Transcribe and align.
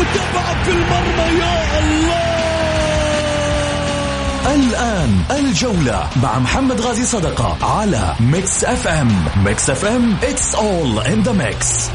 متابعة 0.00 0.64
في 0.64 0.70
المرمى 0.70 1.38
يا 1.40 1.78
الله! 1.78 2.34
الآن 4.54 5.10
الجولة 5.30 6.08
مع 6.22 6.38
محمد 6.38 6.80
غازي 6.80 7.04
صدقة 7.04 7.66
على 7.66 8.14
Mix 8.20 8.64
FM 8.64 9.24
Mix 9.44 9.70
FM 9.70 10.16
it's 10.22 10.54
all 10.54 11.06
in 11.06 11.28
the 11.28 11.32
mix. 11.32 11.90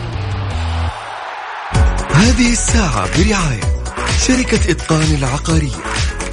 هذه 2.13 2.52
الساعة 2.52 3.08
برعاية 3.17 3.62
شركة 4.27 4.72
إتقان 4.72 5.16
العقارية. 5.17 5.84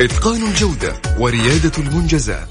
إتقان 0.01 0.43
الجودة 0.43 0.93
وريادة 1.19 1.73
المنجزات. 1.79 2.49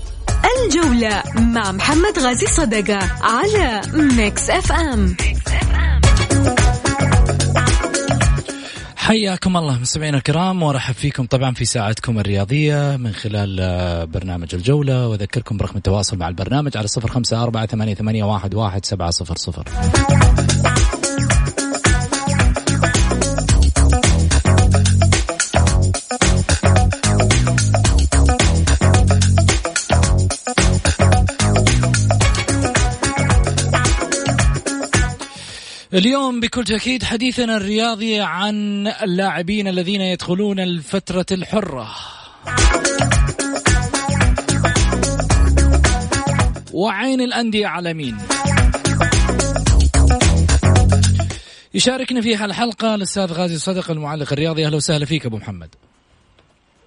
الجولة 0.66 1.24
مع 1.36 1.72
محمد 1.72 2.20
غازي 2.20 2.48
صدقة 2.48 3.00
على 3.22 3.82
Mix 3.94 4.50
FM 4.50 5.16
حياكم 9.06 9.58
الله 9.58 9.80
مستمعينا 9.80 10.18
الكرام 10.18 10.64
وارحب 10.64 10.94
فيكم 10.94 11.26
طبعا 11.26 11.54
في 11.54 11.66
ساعتكم 11.66 12.20
الرياضية 12.20 12.98
من 12.98 13.14
خلال 13.14 13.58
آه، 13.62 14.04
برنامج 14.04 14.56
الجولة. 14.56 15.08
وأذكركم 15.08 15.58
برقم 15.58 15.78
التواصل 15.78 16.18
مع 16.18 16.28
البرنامج 16.28 16.78
على 16.78 16.88
صفر 16.88 17.10
خمسة 17.10 17.44
أربعة 17.44 17.66
ثمانية 17.66 18.24
واحد, 18.24 18.56
واحد 18.56 18.86
سبعة 18.86 19.10
صفر 19.10 19.36
صفر. 19.36 19.64
اليوم 35.96 36.40
بكل 36.40 36.64
تأكيد 36.64 37.04
حديثنا 37.04 37.58
الرياضي 37.58 38.20
عن 38.20 38.88
اللاعبين 38.88 39.68
الذين 39.68 40.02
يدخلون 40.02 40.60
الفترة 40.60 41.26
الحرة. 41.32 41.88
وعين 46.74 47.22
الأندية 47.22 47.68
على 47.68 47.94
مين؟ 47.94 48.18
يشاركنا 51.74 52.22
في 52.22 52.36
هالحلقة 52.36 52.96
الأستاذ 52.96 53.34
غازي 53.34 53.56
صدق 53.56 53.92
المعلق 53.92 54.34
الرياضي. 54.34 54.66
أهلا 54.66 54.76
وسهلا 54.76 55.06
فيك 55.06 55.26
أبو 55.26 55.38
محمد. 55.38 55.70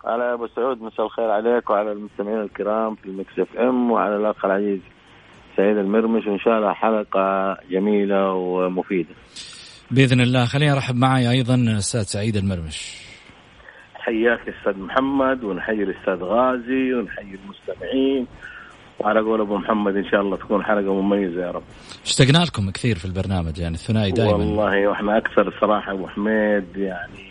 على 0.04 0.34
أبو 0.34 0.46
سعود 0.56 0.82
مساء 0.82 1.06
الخير 1.06 1.30
عليك 1.30 1.70
وعلى 1.70 1.92
المستمعين 1.92 2.40
الكرام 2.40 2.94
في 2.94 3.06
المكس 3.06 3.38
إف 3.38 3.56
إم 3.56 3.90
وعلى 3.90 4.16
الأخ 4.16 4.44
العزيز. 4.44 4.80
سعيد 5.58 5.76
المرمش 5.78 6.26
وان 6.26 6.38
شاء 6.38 6.58
الله 6.58 6.72
حلقة 6.72 7.56
جميلة 7.70 8.32
ومفيدة. 8.32 9.14
بإذن 9.90 10.20
الله 10.20 10.44
خليني 10.44 10.72
أرحب 10.72 10.96
معي 10.96 11.30
أيضا 11.30 11.54
أستاذ 11.78 12.02
سعيد 12.02 12.36
المرمش 12.36 12.96
حياك 13.94 14.40
أستاذ 14.48 14.78
محمد 14.82 15.44
ونحيي 15.44 15.82
الأستاذ 15.82 16.24
غازي 16.24 16.94
ونحيي 16.94 17.38
المستمعين 17.44 18.26
وعلى 19.00 19.20
قول 19.20 19.40
أبو 19.40 19.56
محمد 19.56 19.96
إن 19.96 20.04
شاء 20.10 20.20
الله 20.20 20.36
تكون 20.36 20.64
حلقة 20.64 21.02
مميزة 21.02 21.40
يا 21.46 21.50
رب. 21.50 21.62
اشتقنا 22.04 22.44
لكم 22.44 22.70
كثير 22.70 22.96
في 22.98 23.04
البرنامج 23.04 23.58
يعني 23.58 23.74
الثنائي 23.74 24.10
دائما 24.12 24.32
والله 24.32 24.88
وإحنا 24.88 25.18
أكثر 25.18 25.48
الصراحه 25.48 25.92
أبو 25.92 26.08
حميد 26.08 26.76
يعني 26.76 27.28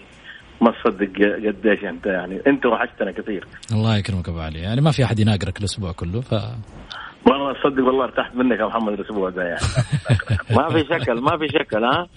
ما 0.62 0.72
تصدق 0.72 1.12
قديش 1.48 1.84
أنت 1.84 2.06
يعني 2.06 2.42
أنت 2.48 2.66
وحشتنا 2.66 3.12
كثير. 3.12 3.48
الله 3.72 3.98
يكرمك 3.98 4.30
أبو 4.30 4.40
علي 4.40 4.60
يعني 4.60 4.82
ما 4.82 4.92
في 4.92 5.04
أحد 5.04 5.20
يناقرك 5.20 5.60
الأسبوع 5.60 5.92
كله 5.92 6.22
ف 6.22 6.34
والله 7.66 7.76
صدق 7.76 7.86
والله 7.88 8.04
ارتحت 8.04 8.36
منك 8.36 8.60
يا 8.60 8.66
محمد 8.66 8.94
الأسبوع 8.94 9.30
ده 9.30 9.44
يعني. 9.44 9.62
ما 10.52 10.70
في 10.70 10.80
شكل 10.80 11.22
ما 11.22 11.38
في 11.38 11.48
شكل 11.48 11.84
ها؟ 11.84 12.08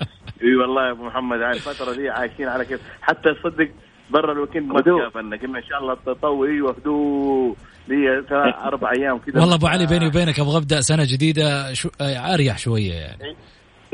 إي 0.42 0.54
والله 0.56 0.86
يا 0.86 0.90
أبو 0.90 1.04
محمد 1.06 1.38
هاي 1.40 1.50
الفترة 1.50 1.94
دي 1.94 2.10
عايشين 2.10 2.48
على 2.48 2.64
كيف. 2.64 2.80
حتى 3.02 3.28
صدق 3.44 3.68
برا 4.10 4.32
ال 4.32 4.37
weekend 4.37 4.66
ما. 4.72 4.80
تكافئنا 4.80 5.36
قلنا 5.36 5.58
إن 5.58 5.64
شاء 5.70 5.78
الله 5.82 5.94
تطوي 6.06 6.50
أيوه 6.50 6.76
هدوء 6.80 7.56
لي 7.88 8.22
ثلاث 8.28 8.54
أربع 8.64 8.92
أيام 8.92 9.18
كذا 9.18 9.40
والله 9.40 9.54
أبو 9.54 9.66
علي 9.66 9.86
بيني 9.86 10.06
وبينك 10.06 10.40
أبغى 10.40 10.56
أبدأ 10.56 10.80
سنة 10.80 11.04
جديدة 11.04 11.72
شو... 11.72 11.88
آه، 12.00 12.34
أريح 12.34 12.58
شوية 12.58 12.92
يعني. 12.92 13.36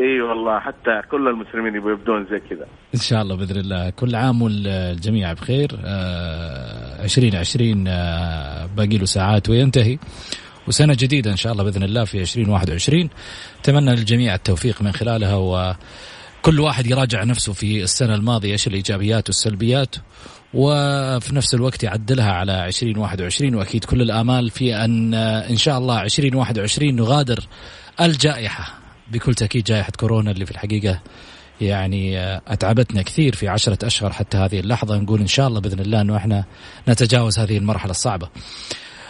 إي 0.00 0.20
والله 0.20 0.58
حتى 0.60 1.02
كل 1.10 1.28
المسلمين 1.28 1.74
يبغوا 1.74 1.92
يبدون 1.92 2.26
زي 2.30 2.40
كذا 2.50 2.66
إن 2.94 3.00
شاء 3.00 3.22
الله 3.22 3.36
بإذن 3.36 3.60
الله. 3.60 3.90
كل 3.90 4.14
عام 4.14 4.42
والجميع 4.42 5.32
بخير. 5.32 5.68
آه 5.84 7.04
2020 7.04 7.88
آه 7.88 8.66
باقي 8.76 8.98
له 8.98 9.04
ساعات 9.04 9.48
وينتهي. 9.50 9.98
وسنة 10.68 10.94
جديدة 10.94 11.30
إن 11.30 11.36
شاء 11.36 11.52
الله 11.52 11.64
بإذن 11.64 11.82
الله 11.82 12.04
في 12.04 12.20
2021 12.20 13.08
أتمنى 13.60 13.90
للجميع 13.90 14.34
التوفيق 14.34 14.82
من 14.82 14.92
خلالها 14.92 15.34
وكل 15.36 16.60
واحد 16.60 16.86
يراجع 16.86 17.24
نفسه 17.24 17.52
في 17.52 17.82
السنة 17.82 18.14
الماضية 18.14 18.52
إيش 18.52 18.66
الإيجابيات 18.66 19.28
والسلبيات 19.28 19.96
وفي 20.54 21.34
نفس 21.36 21.54
الوقت 21.54 21.84
يعدلها 21.84 22.32
على 22.32 22.66
2021 22.66 23.54
وأكيد 23.54 23.84
كل 23.84 24.02
الآمال 24.02 24.50
في 24.50 24.76
أن 24.76 25.14
إن 25.14 25.56
شاء 25.56 25.78
الله 25.78 26.02
2021 26.02 26.96
نغادر 26.96 27.46
الجائحة. 28.00 28.78
بكل 29.12 29.34
تأكيد 29.34 29.64
جائحة 29.64 29.92
كورونا 30.00 30.30
اللي 30.30 30.46
في 30.46 30.52
الحقيقة 30.52 31.00
يعني 31.60 32.18
أتعبتنا 32.48 33.02
كثير 33.02 33.34
في 33.34 33.48
عشرة 33.48 33.86
أشهر 33.86 34.12
حتى 34.12 34.36
هذه 34.36 34.60
اللحظة. 34.60 34.96
نقول 34.98 35.20
إن 35.20 35.26
شاء 35.26 35.48
الله 35.48 35.60
بإذن 35.60 35.80
الله 35.80 36.00
إنه 36.00 36.16
إحنا 36.16 36.44
نتجاوز 36.88 37.38
هذه 37.38 37.58
المرحلة 37.58 37.90
الصعبة. 37.90 38.28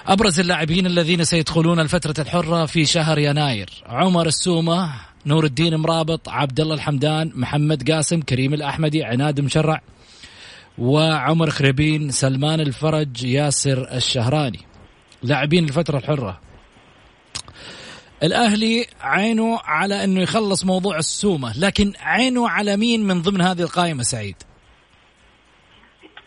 أبرز 0.09 0.41
اللاعبين 0.41 0.87
الذين 0.87 1.25
سيدخلون 1.25 1.81
الفترة 1.81 2.22
الحرة 2.22 2.67
في 2.67 2.84
شهر 2.84 3.19
يناير. 3.19 3.71
عمر 3.87 4.27
السومة 4.27 4.93
نور 5.27 5.44
الدين 5.44 5.77
مرابط 5.77 6.28
عبد 6.28 6.61
الله 6.61 6.75
الحمدان 6.75 7.33
محمد 7.34 7.91
قاسم 7.91 8.21
كريم 8.21 8.55
الأحمدي 8.55 9.05
عناد 9.05 9.41
مشرع 9.41 9.81
وعمر 10.78 11.50
خريبين 11.50 12.11
سلمان 12.11 12.61
الفرج 12.61 13.25
ياسر 13.25 13.97
الشهراني. 13.97 14.61
لاعبين 15.22 15.65
الفترة 15.65 15.99
الحرة. 15.99 16.41
الأهلي 18.23 18.87
عينه 19.00 19.59
على 19.65 20.05
أنه 20.05 20.21
يخلص 20.21 20.65
موضوع 20.65 20.99
السومة 20.99 21.59
لكن 21.59 21.93
عينه 22.00 22.49
على 22.49 22.77
مين 22.77 23.06
من 23.06 23.23
ضمن 23.23 23.41
هذه 23.41 23.62
القائمة 23.62 24.03
سعيد؟ 24.03 24.37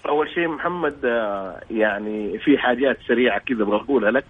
أول 0.10 0.30
شيء 0.30 0.48
محمد 0.48 0.96
آه، 1.06 1.62
يعني 1.72 2.40
في 2.40 2.58
حاجات 2.58 2.98
سريعة 3.08 3.40
كذا 3.40 3.64
أبغى 3.64 3.76
أقولها 3.76 4.12
لك. 4.12 4.26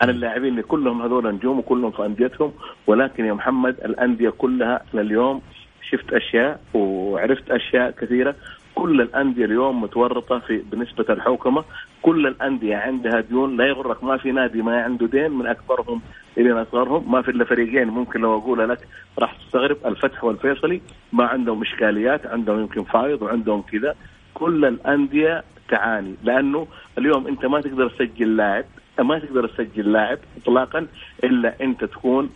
عن 0.00 0.10
اللاعبين 0.10 0.50
اللي 0.50 0.62
كلهم 0.62 1.02
هذول 1.02 1.34
نجوم 1.34 1.58
وكلهم 1.58 1.90
في 1.90 2.06
أنديتهم 2.06 2.52
ولكن 2.86 3.24
يا 3.24 3.32
محمد 3.32 3.76
الأندية 3.84 4.30
كلها 4.30 4.82
أنا 4.94 5.02
اليوم 5.02 5.42
شفت 5.90 6.12
أشياء 6.12 6.60
وعرفت 6.74 7.50
أشياء 7.50 7.90
كثيرة. 7.90 8.34
كل 8.74 9.00
الأندية 9.00 9.44
اليوم 9.44 9.80
متورطة 9.80 10.38
في 10.38 10.62
بنسبة 10.72 11.04
الحوكمة. 11.10 11.64
كل 12.02 12.26
الأندية 12.26 12.76
عندها 12.76 13.20
ديون. 13.20 13.56
لا 13.56 13.66
يغرك 13.66 14.04
ما 14.04 14.16
في 14.16 14.32
نادي 14.32 14.62
ما 14.62 14.82
عنده 14.82 15.06
دين 15.06 15.30
من 15.30 15.46
أكبرهم 15.46 16.02
إلى 16.38 16.62
أصغرهم. 16.62 17.12
ما 17.12 17.22
في 17.22 17.30
إلا 17.30 17.44
فريقين 17.44 17.88
ممكن 17.88 18.20
لو 18.20 18.38
أقولها 18.38 18.66
لك 18.66 18.88
راح 19.18 19.36
تستغرب. 19.36 19.76
الفتح 19.86 20.24
والفيصلي 20.24 20.80
ما 21.12 21.24
عندهم 21.24 21.62
إشكاليات 21.62 22.26
عندهم 22.26 22.60
يمكن 22.60 22.84
فايض 22.84 23.22
وعندهم 23.22 23.62
كذا. 23.62 23.94
كل 24.34 24.64
الأندية 24.64 25.44
تعاني 25.68 26.14
لأنه 26.22 26.66
اليوم 26.98 27.26
أنت 27.26 27.46
ما 27.46 27.60
تقدر 27.60 27.88
تسجل 27.88 28.36
لاعب 28.36 28.64
ما 28.98 29.18
تقدر 29.18 29.46
تسجل 29.46 29.92
لاعب 29.92 30.18
اطلاقا 30.42 30.86
إلا 31.24 31.54
أنت 31.60 31.84
تكون 31.84 32.30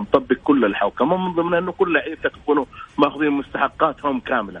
مطبق 0.00 0.36
كل 0.44 0.64
الحوكمة 0.64 1.16
من 1.16 1.34
ضمن 1.34 1.54
أنه 1.54 1.72
كل 1.72 1.92
لعيبتك 1.92 2.36
يكونوا 2.36 2.64
ماخذين 2.98 3.30
مستحقاتهم 3.30 4.20
كاملة. 4.20 4.60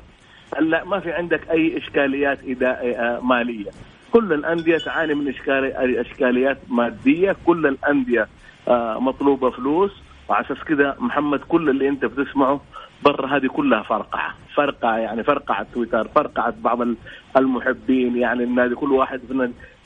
هلأ 0.56 0.84
ما 0.84 1.00
في 1.00 1.12
عندك 1.12 1.50
أي 1.50 1.78
إشكاليات 1.78 2.38
آه، 2.62 3.20
مالية. 3.20 3.70
كل 4.12 4.32
الأندية 4.32 4.78
تعاني 4.78 5.14
من 5.14 5.28
اشكالي 5.28 6.00
إشكاليات 6.00 6.58
مادية، 6.68 7.36
كل 7.46 7.66
الأندية 7.66 8.28
آه، 8.68 8.98
مطلوبة 8.98 9.50
فلوس 9.50 9.92
وعلى 10.28 10.46
أساس 10.46 10.64
كذا 10.64 10.96
محمد 10.98 11.40
كل 11.40 11.70
اللي 11.70 11.88
أنت 11.88 12.04
بتسمعه 12.04 12.60
برا 13.02 13.26
هذه 13.36 13.46
كلها 13.46 13.82
فرقعة، 13.82 14.34
فرقعة 14.54 14.96
يعني 14.96 15.22
فرقعة 15.22 15.66
تويتر، 15.74 16.08
فرقعة 16.08 16.54
بعض 16.60 16.80
ال- 16.82 16.96
المحبين 17.36 18.16
يعني 18.16 18.44
النادي. 18.44 18.74
كل 18.74 18.92
واحد 18.92 19.20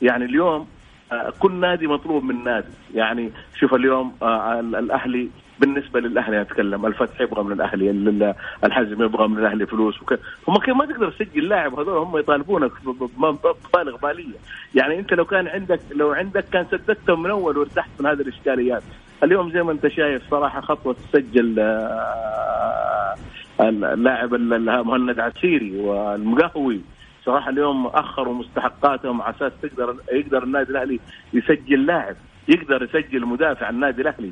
يعني 0.02 0.24
اليوم 0.24 0.66
آه، 1.12 1.32
كل 1.38 1.52
نادي 1.52 1.86
مطلوب 1.86 2.24
من 2.24 2.44
نادي، 2.44 2.68
يعني 2.94 3.30
شوف 3.58 3.74
اليوم 3.74 4.16
آه، 4.22 4.60
ال- 4.60 4.76
الأهلي 4.76 5.28
بالنسبة 5.58 6.00
للأهلي 6.00 6.40
أتكلم. 6.40 6.86
الفتح 6.86 7.20
يبغى 7.20 7.42
من 7.42 7.52
الأهلي 7.52 7.90
ال- 7.90 8.34
الحزم 8.64 9.02
يبغى 9.02 9.28
من 9.28 9.38
الأهلي 9.38 9.66
فلوس. 9.66 10.02
وك... 10.02 10.18
هم 10.48 10.78
ما 10.78 10.86
تقدر 10.86 11.10
تسجل 11.10 11.48
لاعب 11.48 11.78
هذول 11.78 11.96
هم 11.98 12.18
يطالبونك 12.18 12.72
بمبالغ 13.16 13.96
بالية. 14.02 14.36
يعني 14.74 14.98
أنت 14.98 15.12
لو 15.12 15.24
كان 15.24 15.48
عندك 15.48 15.80
لو 15.90 16.12
عندك 16.12 16.44
كان 16.52 16.66
سددتهم 16.70 17.22
من 17.22 17.30
أول 17.30 17.58
وارتحت 17.58 17.90
من 18.00 18.06
هذه 18.06 18.20
الإشكاليات. 18.20 18.82
اليوم 19.24 19.50
زي 19.52 19.62
ما 19.62 19.72
انت 19.72 19.88
شايف 19.88 20.22
صراحة 20.30 20.60
خطوة 20.60 20.96
تسجل 21.12 21.54
آه، 21.60 23.14
اللاعب 23.62 24.34
ال- 24.34 24.52
ال- 24.54 24.84
مهند 24.86 25.20
عسيري 25.20 25.80
والمقهوي. 25.80 26.80
صراحة 27.24 27.50
اليوم 27.50 27.86
أخروا 27.86 28.34
مستحقاتهم 28.34 29.22
على 29.22 29.34
أساس 29.36 29.52
تقدر 29.62 29.96
يقدر 30.12 30.42
النادي 30.42 30.70
الأهلي 30.70 31.00
يسجل 31.32 31.86
لاعب 31.86 32.16
يقدر 32.48 32.82
يسجل 32.82 33.26
مدافع 33.26 33.70
النادي 33.70 34.02
الأهلي. 34.02 34.30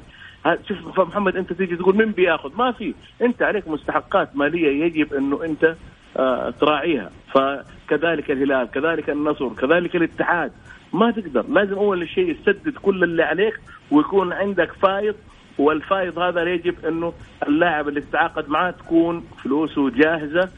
شوف 0.68 1.00
محمد 1.00 1.36
أنت 1.36 1.52
تيجي 1.52 1.76
تقول 1.76 1.96
مين 1.96 2.12
بياخذ؟ 2.12 2.56
ما 2.56 2.72
في. 2.72 2.94
أنت 3.22 3.42
عليك 3.42 3.68
مستحقات 3.68 4.36
مالية 4.36 4.84
يجب 4.84 5.14
انه 5.14 5.44
أنت 5.44 5.74
آه، 6.16 6.50
تراعيها. 6.50 7.10
فكذلك 7.34 8.30
الهلال 8.30 8.70
كذلك 8.70 9.10
النصر 9.10 9.48
كذلك 9.48 9.96
الاتحاد. 9.96 10.52
ما 10.92 11.10
تقدر 11.10 11.44
لازم 11.48 11.74
أول 11.74 12.08
شيء 12.08 12.36
تسدد 12.42 12.74
كل 12.82 13.04
اللي 13.04 13.22
عليك 13.22 13.60
ويكون 13.90 14.32
عندك 14.32 14.72
فايض 14.72 15.14
والفايض 15.58 16.18
هذا 16.18 16.42
يجب 16.44 16.86
إنه 16.86 17.12
اللاعب 17.48 17.88
اللي 17.88 18.00
تتعاقد 18.00 18.48
معاه 18.48 18.70
تكون 18.70 19.24
فلوسه 19.44 19.90
جاهزة 19.90 20.48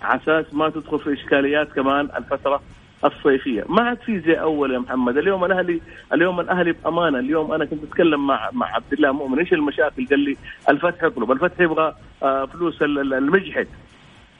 على 0.00 0.20
أساس 0.22 0.54
ما 0.54 0.68
تدخل 0.70 0.98
في 0.98 1.12
إشكاليات 1.12 1.72
كمان 1.72 2.08
الفترة 2.16 2.62
الصيفية، 3.04 3.64
ما 3.68 3.82
عاد 3.82 3.98
في 3.98 4.20
زي 4.20 4.34
أول 4.34 4.74
يا 4.74 4.78
محمد، 4.78 5.16
اليوم 5.16 5.44
الأهلي 5.44 5.80
اليوم 6.12 6.40
الأهلي 6.40 6.72
بأمانة، 6.72 7.18
اليوم 7.18 7.52
أنا 7.52 7.64
كنت 7.64 7.84
أتكلم 7.84 8.26
مع 8.26 8.50
مع 8.52 8.74
عبد 8.74 8.92
الله 8.92 9.12
مؤمن 9.12 9.38
إيش 9.38 9.52
المشاكل؟ 9.52 10.06
قال 10.06 10.18
لي 10.18 10.36
الفتح 10.68 11.02
يطلب، 11.04 11.32
الفتح 11.32 11.60
يبغى 11.60 11.94
آه، 12.22 12.44
فلوس 12.46 12.82
ال- 12.82 12.98
ال- 12.98 13.14
المجحد. 13.14 13.66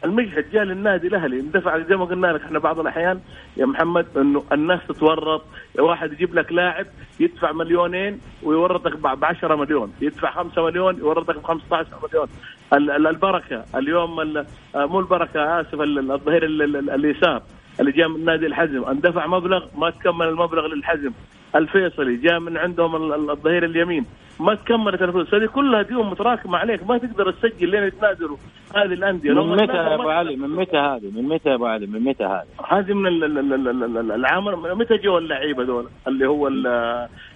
المجحد 0.04 0.44
جاء 0.52 0.62
للنادي 0.64 1.06
الأهلي 1.06 1.40
اندفع 1.40 1.78
زي 1.78 1.96
ما 1.96 2.04
قلنا 2.04 2.26
لك 2.26 2.42
إحنا 2.42 2.58
بعض 2.58 2.80
الأحيان 2.80 3.20
يا 3.56 3.66
محمد 3.66 4.06
إنه 4.16 4.44
الناس 4.52 4.80
تتورط 4.88 5.42
واحد 5.78 6.12
يجيب 6.12 6.34
لك 6.34 6.52
لاعب 6.52 6.86
يدفع 7.20 7.52
مليونين 7.52 8.20
ويورطك 8.42 8.96
ب 8.96 9.24
10 9.24 9.54
مليون 9.56 9.92
يدفع 10.00 10.30
5 10.30 10.64
مليون 10.64 10.98
يورطك 10.98 11.38
ب 11.38 11.42
15 11.42 11.86
مليون. 12.08 12.26
ال- 12.72 12.90
ال- 12.90 13.06
البركة 13.06 13.64
اليوم 13.76 14.20
ال- 14.20 14.46
آه، 14.74 14.86
مو 14.86 15.00
البركة 15.00 15.60
آسف 15.60 15.74
ال- 15.80 16.12
الظهير 16.12 16.44
ال- 16.44 16.62
ال- 16.76 16.90
اليسار 16.90 17.42
اللي 17.80 17.92
جاء 17.92 18.08
من 18.08 18.24
نادي 18.24 18.46
الحزم 18.46 18.84
اندفع 18.84 19.26
مبلغ 19.26 19.64
ما 19.78 19.90
تكمل 19.90 20.28
المبلغ 20.28 20.66
للحزم. 20.66 21.10
الفيصلي 21.56 22.16
جاء 22.16 22.38
من 22.38 22.56
عندهم 22.56 22.96
ال- 22.96 23.14
ال- 23.14 23.30
الظهير 23.30 23.64
اليمين 23.64 24.06
ما 24.40 24.54
تكملت 24.54 25.02
الفلوس 25.02 25.34
هذه 25.34 25.46
كلها 25.46 25.82
ديون 25.82 26.10
متراكمة 26.10 26.58
عليك 26.58 26.86
ما 26.88 26.98
تقدر 26.98 27.30
تسجل 27.30 27.70
لين 27.70 27.82
يتنازلوا 27.82 28.36
هذه 28.76 28.92
الأندية. 28.92 29.30
من 29.32 29.56
متى 29.56 29.72
يا 29.72 29.94
أبو 29.94 30.08
علي؟ 30.08 30.36
من 30.36 30.48
متى 30.50 30.76
هذه؟ 30.78 31.10
من 31.14 31.22
متى 31.28 31.48
يا 31.48 31.54
أبو 31.54 31.66
علي؟ 31.66 31.86
من 31.86 32.00
متى 32.04 32.24
هذه؟ 32.24 32.46
هذه 32.68 32.92
من 32.92 33.06
ال- 33.06 33.24
ال- 33.24 33.38
ال- 33.38 33.68
ال- 33.68 33.96
ال- 33.98 34.12
العام 34.12 34.44
متى 34.78 34.96
جو 34.96 35.18
اللعيبة 35.18 35.64
دول؟ 35.64 35.88
اللي 36.08 36.26
هو 36.28 36.48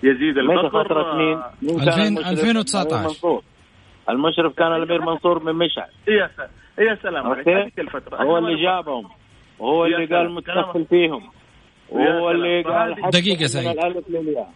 يزيد 0.02 0.38
متى 0.38 0.68
فترة 0.68 1.16
مين؟ 1.16 1.38
مين 1.62 1.78
كان 1.78 1.88
2000 1.88 2.06
المشرف؟ 2.06 2.30
2019. 2.30 2.86
الأمير 2.86 3.06
منصور. 3.08 3.42
المشرف 4.10 4.54
كان 4.54 4.72
الأمير 4.76 5.00
منصور 5.02 5.42
من 5.44 5.52
مشعل. 5.52 5.88
يا 6.08 6.30
سلام. 6.36 6.50
يا 6.78 6.94
سلام. 7.02 7.26
عليك 7.26 7.48
أوكي. 7.48 7.62
هذيك 7.62 7.80
الفترة. 7.80 8.22
هو 8.22 8.38
اللي 8.38 8.62
جابهم. 8.62 9.04
وهو 9.58 9.84
اللي. 9.86 10.06
قال 10.06 10.30
متكفل 10.34 10.84
فيهم. 10.84 11.22
وهو 11.90 12.30
اللي. 12.30 12.62
قال 12.62 12.94
دقيقة 13.10 13.40
من 13.40 13.46
سعيد. 13.46 13.66
الألف 13.78 14.08
للياء. 14.08 14.50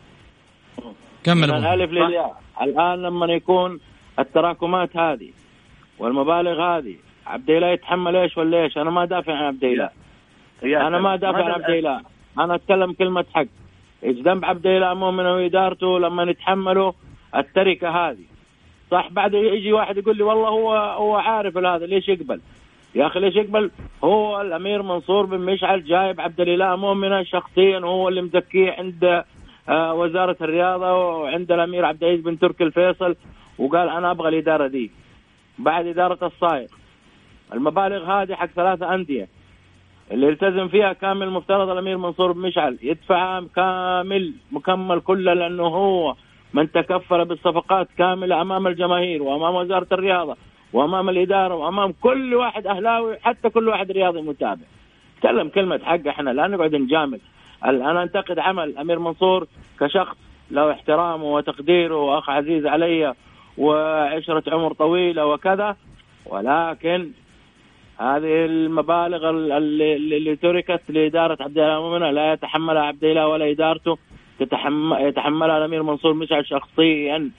كمل 1.25 1.49
من 1.49 1.51
أبو 1.55 1.75
الألف 1.75 1.91
للياء. 1.93 2.41
الآن 2.63 3.03
لما 3.03 3.27
يكون 3.27 3.81
التراكمات 4.19 4.97
هذه 4.97 5.31
والمبالغ 5.99 6.63
هذه 6.63 6.95
عبد 7.27 7.51
الله 7.51 7.69
يتحمل 7.69 8.17
إيش 8.17 8.37
ولا 8.39 8.63
إيش؟ 8.63 8.79
أنا 8.79 8.91
ما 8.91 9.05
دافع 9.05 9.33
عن 9.33 9.45
عبد 9.45 9.65
الله 9.65 9.91
أنا 10.65 10.99
ما. 10.99 11.17
دافع 11.17 11.39
عن 11.39 11.43
هذا- 11.45 11.53
عبد 11.53 11.71
الله 11.71 12.01
أنا 12.39 12.55
أتكلم 12.55 12.93
كلمة 12.93 13.25
حق. 13.35 13.45
إيش 14.05 14.17
ذنب 14.17 14.45
عبد 14.45 14.67
الله 14.67 14.95
مؤمن 14.95 15.27
وإدارته 15.27 15.99
لما 15.99 16.23
يتحملوا 16.23 16.93
التركة 17.37 17.89
هذه؟ 17.89 18.25
صح 18.91 19.09
بعد 19.11 19.35
يجي 19.35 19.73
واحد 19.73 19.97
يقول 19.97 20.17
لي 20.17 20.23
والله 20.23 20.49
هو 20.49 20.75
هو 20.77 21.17
عارف 21.17 21.57
هذا 21.57 21.87
ليش 21.87 22.09
يقبل؟ 22.09 22.41
يا 22.95 23.07
أخي 23.07 23.21
ليش 23.21 23.37
يقبل؟ 23.37 23.71
هو 24.05 24.41
الأمير 24.41 24.83
منصور 24.83 25.27
بن 25.27 25.41
مشعل 25.41 25.85
جايب 25.85 26.21
عبد 26.21 26.41
الإله 26.41 26.77
مؤمنه 26.77 27.23
شخصيا 27.23 27.79
هو 27.79 28.09
اللي 28.09 28.23
مزكيه 28.23 28.71
عند 28.79 29.25
آه، 29.69 29.95
وزارة 29.95 30.37
الرياضة 30.41 30.93
وعند 30.95 31.53
الأمير 31.53 31.85
عبد 31.85 32.05
العزيز 32.05 32.25
بن 32.25 32.39
تركي 32.39 32.65
الفيصل 32.65 33.17
وقال 33.59 33.89
أنا 33.89 34.11
أبغى 34.11 34.29
الإدارة 34.29 34.67
دي. 34.67 34.91
بعد 35.59 35.87
إدارة 35.87 36.27
الصايغ 36.27 36.69
المبالغ 37.53 38.05
هذه 38.13 38.35
حق 38.35 38.47
ثلاثة 38.47 38.95
أندية. 38.95 39.29
اللي 40.11 40.27
يلتزم 40.27 40.69
فيها 40.69 40.93
كامل 40.93 41.27
المفترض 41.27 41.69
الأمير 41.71 41.99
منصور 41.99 42.33
بن 42.33 42.41
مشعل. 42.41 42.79
يدفعها 42.83 43.47
كامل 43.57 44.33
مكمل 44.53 45.01
كله 45.01 45.33
لأنه 45.35 45.63
هو 45.63 46.15
من 46.55 46.73
تكفل 46.73 47.25
بالصفقات 47.25 47.89
كاملة 47.99 48.41
أمام 48.43 48.67
الجماهير 48.67 49.23
وأمام 49.23 49.55
وزارة 49.55 49.87
الرياضة. 49.93 50.37
وأمام 50.73 51.09
الإدارة 51.09 51.55
وأمام 51.55 51.93
كل 52.01 52.35
واحد 52.35 52.67
أهلاوي 52.67 53.17
حتى 53.23 53.49
كل 53.49 53.69
واحد 53.69 53.91
رياضي 53.93 54.21
متابع. 54.23 54.63
تكلم 55.21 55.49
كلمة 55.49 55.81
حق 55.85 56.07
إحنا 56.09 56.31
لا 56.31 56.47
نقعد 56.47 56.75
نجامل. 56.75 57.21
أنا 57.65 58.03
أنتقد 58.03 58.39
عمل 58.39 58.65
الامير 58.65 58.99
منصور 58.99 59.47
كشخص 59.81 60.17
له 60.51 60.73
احترامه 60.73 61.25
وتقديره 61.25 61.97
وأخ 61.97 62.31
عزيز 62.31 62.67
علي 62.67 63.15
وعشرة 63.59 64.43
عمر 64.55 64.73
طويلة 64.73 65.27
وكذا 65.27 65.77
ولكن 66.27 67.11
هذه 67.99 68.45
المبالغ 68.47 69.31
ال- 69.31 69.53
اللي, 69.53 70.37
تركت 70.37 70.81
لإدارة 70.89 71.43
عبد 71.43 71.59
الله 71.59 71.81
مؤمنة 71.81 72.11
لا 72.11 72.33
يتحملها 72.33 72.83
عبد 72.83 73.05
الله 73.05 73.27
ولا 73.29 73.51
إدارته 73.51 73.99
يتحملها 74.41 75.59
الأمير 75.59 75.83
منصور 75.83 76.15
مشعل 76.15 76.47
شخصيا 76.47 77.31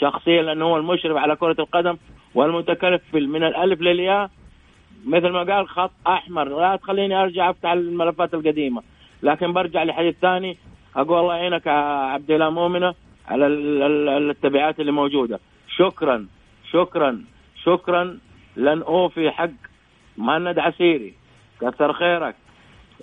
شخصيا 0.00 0.42
لأنه 0.42 0.64
هو 0.64 0.76
المشرف 0.76 1.16
على 1.16 1.36
كرة 1.36 1.56
القدم 1.58 1.96
والمتكفل 2.34 3.26
من 3.28 3.44
الألف 3.44 3.80
للياء. 3.80 4.30
مثل 5.06 5.28
ما 5.28 5.54
قال 5.54 5.68
خط 5.68 5.90
أحمر 6.06 6.48
لا 6.60 6.76
تخليني 6.76 7.22
أرجع 7.22 7.50
أفتح 7.50 7.70
الملفات 7.70 8.34
القديمة. 8.34 8.82
لكن 9.22 9.52
برجع 9.52 9.82
لحديث 9.82 10.14
ثاني 10.22 10.56
أقول 10.96 11.18
الله 11.18 11.34
يعينك 11.34 11.66
يا 11.66 11.72
عبد 12.12 12.30
الله 12.30 12.50
مؤمنة 12.50 12.94
على 13.28 13.46
ال- 13.46 13.82
ال- 13.82 14.30
التبعات 14.30 14.80
اللي 14.80 14.92
موجودة. 14.92 15.40
شكرا 15.76 16.26
شكرا 16.70 17.24
شكرا. 17.64 18.18
لن 18.56 18.82
أوفي 18.82 19.30
حق 19.30 19.50
مهند 20.16 20.58
عسيري. 20.58 21.14
كثر 21.60 21.92
خيرك. 21.92 22.34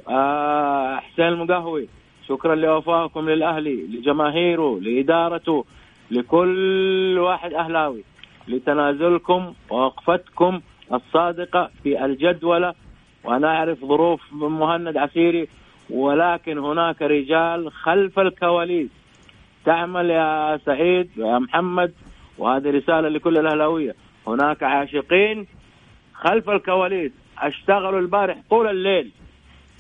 آه 0.09 0.95
حسين 0.95 1.27
المقهوي. 1.27 1.87
شكرا 2.27 2.55
لوفائكم 2.55 3.29
للأهلي 3.29 3.75
لجماهيره 3.87 4.79
لإدارته. 4.81 5.65
لكل 6.11 7.17
واحد 7.19 7.53
أهلاوي 7.53 8.03
لتنازلكم 8.47 9.53
ووقفتكم 9.69 10.61
الصادقة 10.93 11.69
في 11.83 12.05
الجدولة. 12.05 12.73
وأنا 13.23 13.47
أعرف 13.57 13.85
ظروف 13.85 14.21
مهند 14.33 14.97
عسيري 14.97 15.47
ولكن 15.89 16.57
هناك 16.57 17.01
رجال 17.01 17.71
خلف 17.71 18.19
الكواليس. 18.19 18.89
تعمل 19.65 20.09
يا 20.09 20.59
سعيد 20.65 21.09
يا 21.17 21.39
محمد 21.39 21.93
وهذه 22.37 22.69
رسالة 22.69 23.09
لكل 23.09 23.37
الأهلاوية. 23.37 23.95
هناك 24.27 24.63
عاشقين 24.63 25.47
خلف 26.13 26.49
الكواليس. 26.49 27.11
أشتغلوا 27.37 27.99
البارح 27.99 28.37
طول 28.49 28.67
الليل. 28.67 29.11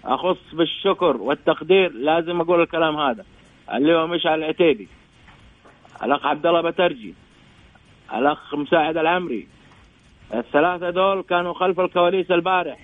أخص 0.05 0.37
بالشكر 0.53 1.17
والتقدير 1.17 1.91
لازم 1.93 2.41
أقول 2.41 2.61
الكلام 2.61 2.95
هذا. 2.97 3.25
اللي 3.73 3.95
هو 3.95 4.07
مشعل 4.07 4.39
العتيبي؟ 4.39 4.87
الأخ 6.03 6.25
عبد 6.25 6.45
الله 6.45 6.61
بترجي 6.61 7.13
الأخ 8.15 8.55
مساعد 8.55 8.97
العمري 8.97 9.47
الثلاثة 10.33 10.89
دول 10.89 11.21
كانوا 11.21 11.53
خلف 11.53 11.79
الكواليس 11.79 12.31
البارح 12.31 12.79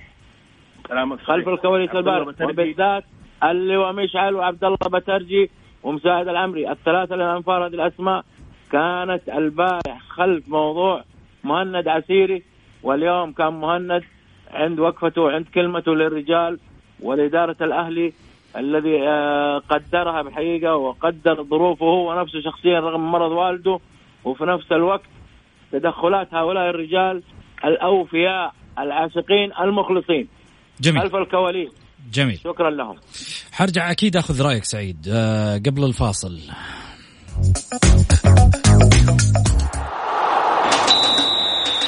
كلامك 0.87 1.19
خلف. 1.19 1.47
الكواليس 1.47 1.89
البارح. 1.95 2.27
وبالذات 2.41 3.03
اللي 3.43 3.77
هو 3.77 3.93
مشعل 3.93 4.35
وعبد 4.35 4.63
الله 4.63 4.77
بترجي 4.77 5.49
ومساعد 5.83 6.27
العمري 6.27 6.71
الثلاثة 6.71 7.15
الانفار 7.15 7.65
هذه 7.65 7.73
الأسماء 7.73 8.23
كانت 8.71 9.21
البارح 9.29 9.99
خلف 10.09 10.47
موضوع 10.47 11.03
مهند 11.43 11.87
عسيري 11.87 12.43
واليوم 12.83 13.31
كان 13.31 13.53
مهند 13.53 14.03
عند 14.51 14.79
وقفته 14.79 15.21
وعند 15.21 15.45
كلمته 15.55 15.95
للرجال 15.95 16.59
ولإدارة 16.99 17.55
الأهلي 17.61 18.13
الذي 18.57 19.07
آه، 19.07 19.61
قدرها 19.69 20.21
بحقيقة 20.21 20.75
وقدر 20.75 21.43
ظروفه 21.43 21.85
هو 21.85 22.21
نفسه 22.21 22.41
شخصيا 22.41 22.79
رغم 22.79 23.11
مرض 23.11 23.31
والده. 23.31 23.79
وفي 24.25 24.43
نفس 24.43 24.71
الوقت 24.71 25.09
تدخلات 25.71 26.33
هؤلاء 26.33 26.69
الرجال 26.69 27.23
الأوفياء 27.65 28.53
العاشقين 28.79 29.51
المخلصين. 29.61 30.27
جميل. 30.81 31.01
خلف 31.01 31.15
الكواليس. 31.15 31.69
جميل. 32.13 32.39
شكرا 32.43 32.69
لهم. 32.69 32.95
حرجع 33.51 33.91
أكيد 33.91 34.17
أخذ 34.17 34.41
رأيك 34.41 34.63
سعيد 34.63 35.07
آه 35.09 35.57
قبل 35.57 35.83
الفاصل. 35.83 36.39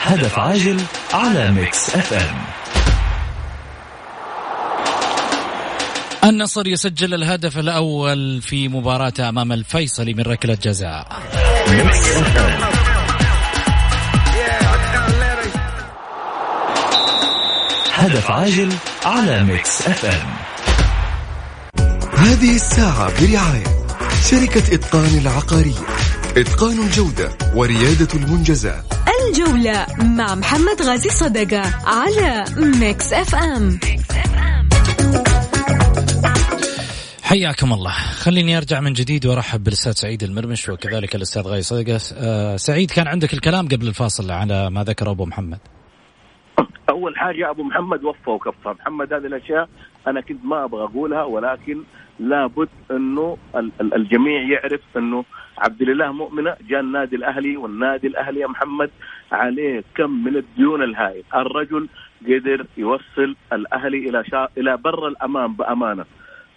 هدف 0.01 0.39
عاجل 0.39 0.77
على 1.13 1.51
Mix 1.51 1.95
FM. 1.95 2.62
النصر 6.23 6.67
يسجل 6.67 7.13
الهدف 7.13 7.57
الأول 7.57 8.41
في 8.41 8.67
مباراته 8.67 9.29
أمام 9.29 9.51
الفيصلي 9.51 10.13
من 10.13 10.21
ركلة 10.21 10.57
جزاء. 10.63 11.07
Mix 11.69 12.07
هدف 17.93 18.31
عاجل 18.31 18.73
على 19.05 19.43
Mix 19.43 19.81
FM. 19.88 20.33
هذه 22.17 22.55
الساعة 22.55 23.21
برعاية 23.21 23.85
شركة 24.29 24.75
إتقان 24.75 25.17
العقارية. 25.17 25.87
إتقان 26.37 26.79
الجودة 26.79 27.29
وريادة 27.55 28.07
المنجزات. 28.13 28.83
الجولة 29.27 29.85
مع 29.97 30.35
محمد 30.35 30.81
غازي 30.81 31.09
صدقة 31.09 31.61
على 31.85 32.45
Mix 32.57 33.13
FM. 33.13 33.79
حياكم 37.23 37.73
الله. 37.73 37.91
خليني 38.23 38.57
أرجع 38.57 38.79
من 38.79 38.93
جديد 38.93 39.25
وأرحب 39.25 39.63
بالأستاذ 39.63 39.91
سعيد 39.91 40.23
المرمش 40.23 40.69
وكذلك 40.69 41.15
الأستاذ 41.15 41.41
غازي 41.41 41.62
صدقة 41.62 42.00
آه، 42.17 42.55
سعيد 42.55 42.91
كان 42.91 43.07
عندك 43.07 43.33
الكلام 43.33 43.67
قبل 43.67 43.87
الفاصل 43.87 44.31
على 44.31 44.69
ما 44.69 44.83
ذكر 44.83 45.11
أبو 45.11 45.25
محمد. 45.25 45.59
أول 46.89 47.17
حاجة 47.17 47.49
أبو 47.49 47.63
محمد 47.63 48.03
وفى 48.03 48.29
وكفى. 48.29 48.69
محمد 48.79 49.13
هذه 49.13 49.25
الأشياء 49.25 49.69
أنا 50.07 50.21
كنت 50.21 50.45
ما 50.45 50.63
أبغى 50.63 50.83
أقولها 50.83 51.23
ولكن 51.23 51.83
لابد 52.19 52.69
إنه 52.91 53.37
ال- 53.55 53.71
ال- 53.81 53.93
الجميع 53.93 54.41
يعرف 54.41 54.81
إنه 54.97 55.25
عبد 55.57 55.81
الإله 55.81 56.11
مؤمنة 56.11 56.55
جاء 56.69 56.79
النادي 56.79 57.15
الأهلي 57.15 57.57
والنادي 57.57 58.07
الأهلي 58.07 58.39
يا 58.39 58.47
محمد 58.47 58.89
عليه 59.31 59.83
كم 59.97 60.23
من 60.23 60.35
الديون 60.37 60.83
الهائل 60.83 61.23
الرجل 61.35 61.89
قدر 62.27 62.65
يوصل 62.77 63.35
الأهلي 63.53 64.09
إلى 64.09 64.23
شا... 64.31 64.47
إلى 64.57 64.77
بر 64.77 65.07
الأمام 65.07 65.55
بأمانة. 65.55 66.05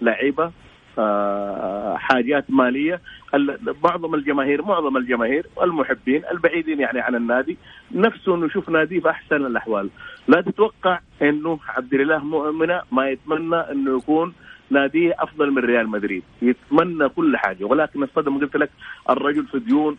لعيبة 0.00 0.50
آه، 0.99 1.97
حاجات 1.97 2.45
مالية. 2.49 3.00
ال- 3.35 3.59
معظم 3.85 4.15
الجماهير 4.15 4.62
معظم 4.62 4.97
الجماهير 4.97 5.47
المحبين 5.62 6.23
البعيدين 6.33 6.81
يعني 6.81 7.00
عن 7.00 7.15
النادي 7.15 7.57
نفسه 7.93 8.35
إنه 8.35 8.47
يشوف 8.47 8.69
ناديه 8.69 9.00
في 9.00 9.11
أحسن 9.11 9.37
الأحوال. 9.47 9.91
لا 10.29 10.41
تتوقع 10.41 11.00
إنه 11.23 11.59
عبد 11.69 11.95
الإله 11.95 12.19
مؤمنة 12.25 12.83
ما 12.93 13.11
يتمنى 13.11 13.57
إنه 13.57 13.97
يكون 13.97 14.33
ناديه 14.71 15.15
أفضل 15.19 15.50
من 15.50 15.59
ريال 15.65 15.88
مدريد. 15.88 16.23
يتمنى 16.43 17.09
كل 17.09 17.37
حاجة. 17.37 17.65
ولكن 17.65 18.03
الصدمه 18.03 18.41
قلت 18.41 18.57
لك 18.57 18.71
الرجل 19.11 19.47
في 19.47 19.59
ديون 19.59 19.97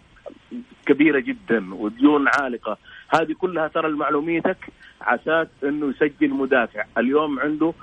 كبيرة 0.86 1.20
جدا 1.20 1.74
وديون 1.74 2.25
عالقة. 2.39 2.77
هذه 3.10 3.34
كلها 3.34 3.68
ترى 3.68 3.88
المعلوميتك 3.88 4.58
عساس 5.01 5.48
إنه 5.63 5.89
يسجل 5.89 6.30
مدافع. 6.30 6.84
اليوم 6.98 7.39
عنده 7.39 7.74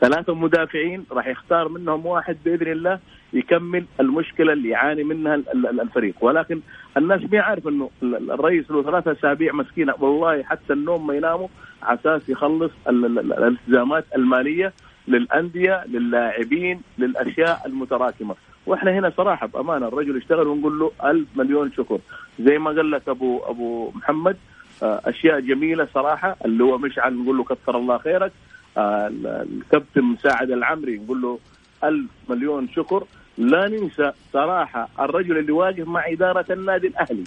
ثلاثة 0.00 0.34
مدافعين 0.34 1.04
راح 1.12 1.26
يختار 1.26 1.68
منهم 1.68 2.06
واحد 2.06 2.36
بإذن 2.44 2.72
الله 2.72 2.98
يكمل 3.32 3.84
المشكلة 4.00 4.52
اللي 4.52 4.68
يعاني 4.68 5.04
منها 5.04 5.34
ال- 5.34 5.48
ال- 5.66 5.80
الفريق. 5.80 6.14
ولكن 6.20 6.60
الناس 6.96 7.20
ما 7.20 7.88
ال- 8.02 8.14
ال- 8.16 8.30
الرئيس 8.30 8.70
له 8.70 8.82
ثلاثة 8.82 9.12
أسابيع 9.12 9.52
مسكينة. 9.52 9.94
والله 10.00 10.42
حتى 10.42 10.72
النوم 10.72 11.06
ما 11.06 11.14
يناموا 11.14 11.48
على 11.82 11.98
أساس 12.00 12.28
يخلص 12.28 12.70
ال- 12.88 13.04
ال- 13.04 13.18
ال- 13.18 13.32
الالتزامات 13.32 14.04
المالية 14.16 14.72
للأندية 15.08 15.84
للاعبين 15.86 16.80
للأشياء 16.98 17.62
المتراكمة. 17.66 18.34
وإحنا 18.66 18.90
هنا 18.98 19.12
صراحة 19.16 19.46
بأمانة 19.46 19.88
الرجل 19.88 20.16
يشتغل 20.16 20.46
ونقول 20.46 20.78
له 20.78 20.92
ألف 21.04 21.28
مليون 21.36 21.72
شكر. 21.72 21.98
زي 22.40 22.58
ما 22.58 22.70
قال 22.70 22.90
لك 22.90 23.08
ابو 23.08 23.38
أبو 23.38 23.90
محمد 23.90 24.36
آه، 24.82 25.00
أشياء 25.04 25.40
جميلة 25.40 25.88
صراحة 25.94 26.36
اللي 26.44 26.64
هو 26.64 26.78
مشعل 26.78 27.14
نقول 27.14 27.36
له 27.36 27.44
كثر 27.44 27.76
الله 27.78 27.98
خيرك. 27.98 28.32
الكابتن 28.78 30.02
مساعد 30.02 30.50
العمري 30.50 30.98
نقول 30.98 31.22
له 31.22 31.38
ألف 31.84 32.10
مليون 32.28 32.68
شكر. 32.68 33.04
لا 33.38 33.68
ننسى 33.68 34.12
صراحة 34.32 34.88
الرجل 35.00 35.38
اللي 35.38 35.52
واقف 35.52 35.88
مع 35.88 36.06
إدارة 36.06 36.46
النادي 36.50 36.86
الأهلي 36.86 37.24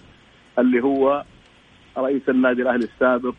اللي 0.59 0.83
هو 0.83 1.23
رئيس 1.97 2.29
النادي 2.29 2.61
الأهلي 2.61 2.83
السابق 2.85 3.33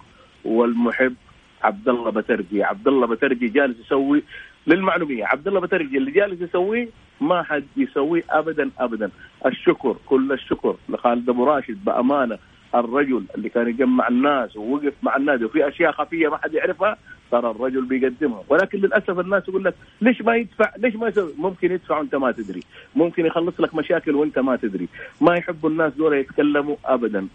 والمحب 0.44 1.14
عبد 1.62 1.88
الله 1.88 2.10
بترجي. 2.10 2.64
عبد 2.64 2.88
الله 2.88 3.06
بترجي 3.06 3.48
جالس 3.48 3.80
يسوي 3.80 4.22
للمعلومية 4.66 5.24
عبد 5.24 5.48
الله 5.48 5.60
بترجي 5.60 5.98
اللي 5.98 6.10
جالس 6.10 6.40
يسويه 6.40 6.88
ما 7.20 7.42
حد 7.42 7.64
يسويه 7.76 8.24
ابدا 8.30 8.70
ابدا. 8.78 9.10
الشكر 9.46 9.96
كل 10.06 10.32
الشكر 10.32 10.76
لخالد 10.88 11.28
أبو 11.28 11.44
راشد. 11.44 11.84
بأمانة 11.84 12.38
الرجل 12.74 13.24
اللي 13.34 13.48
كان 13.48 13.68
يجمع 13.68 14.08
الناس 14.08 14.56
ووقف 14.56 14.92
مع 15.02 15.16
النادي 15.16 15.44
وفي 15.44 15.68
أشياء 15.68 15.92
خفية 15.92 16.28
ما 16.28 16.36
حد 16.36 16.54
يعرفها 16.54 16.96
ترى 17.30 17.50
الرجل 17.50 17.84
بيقدمها 17.84 18.42
ولكن 18.48 18.78
للأسف 18.78 19.20
الناس 19.20 19.48
يقول 19.48 19.64
لك 19.64 19.74
ليش 20.00 20.22
ما 20.22 20.36
يدفع 20.36 20.72
ليش 20.76 20.96
ما 20.96 21.08
يسوي؟ 21.08 21.32
ممكن 21.38 21.72
يدفع 21.72 21.98
وأنت 21.98 22.14
ما 22.14 22.32
تدري. 22.32 22.62
ممكن 22.96 23.26
يخلص 23.26 23.60
لك 23.60 23.74
مشاكل 23.74 24.14
وأنت 24.14 24.38
ما 24.38 24.56
تدري. 24.56 24.88
ما 25.20 25.34
يحبوا 25.34 25.70
الناس 25.70 25.92
دول 25.94 26.14
يتكلموا 26.14 26.76
ابدا. 26.84 27.28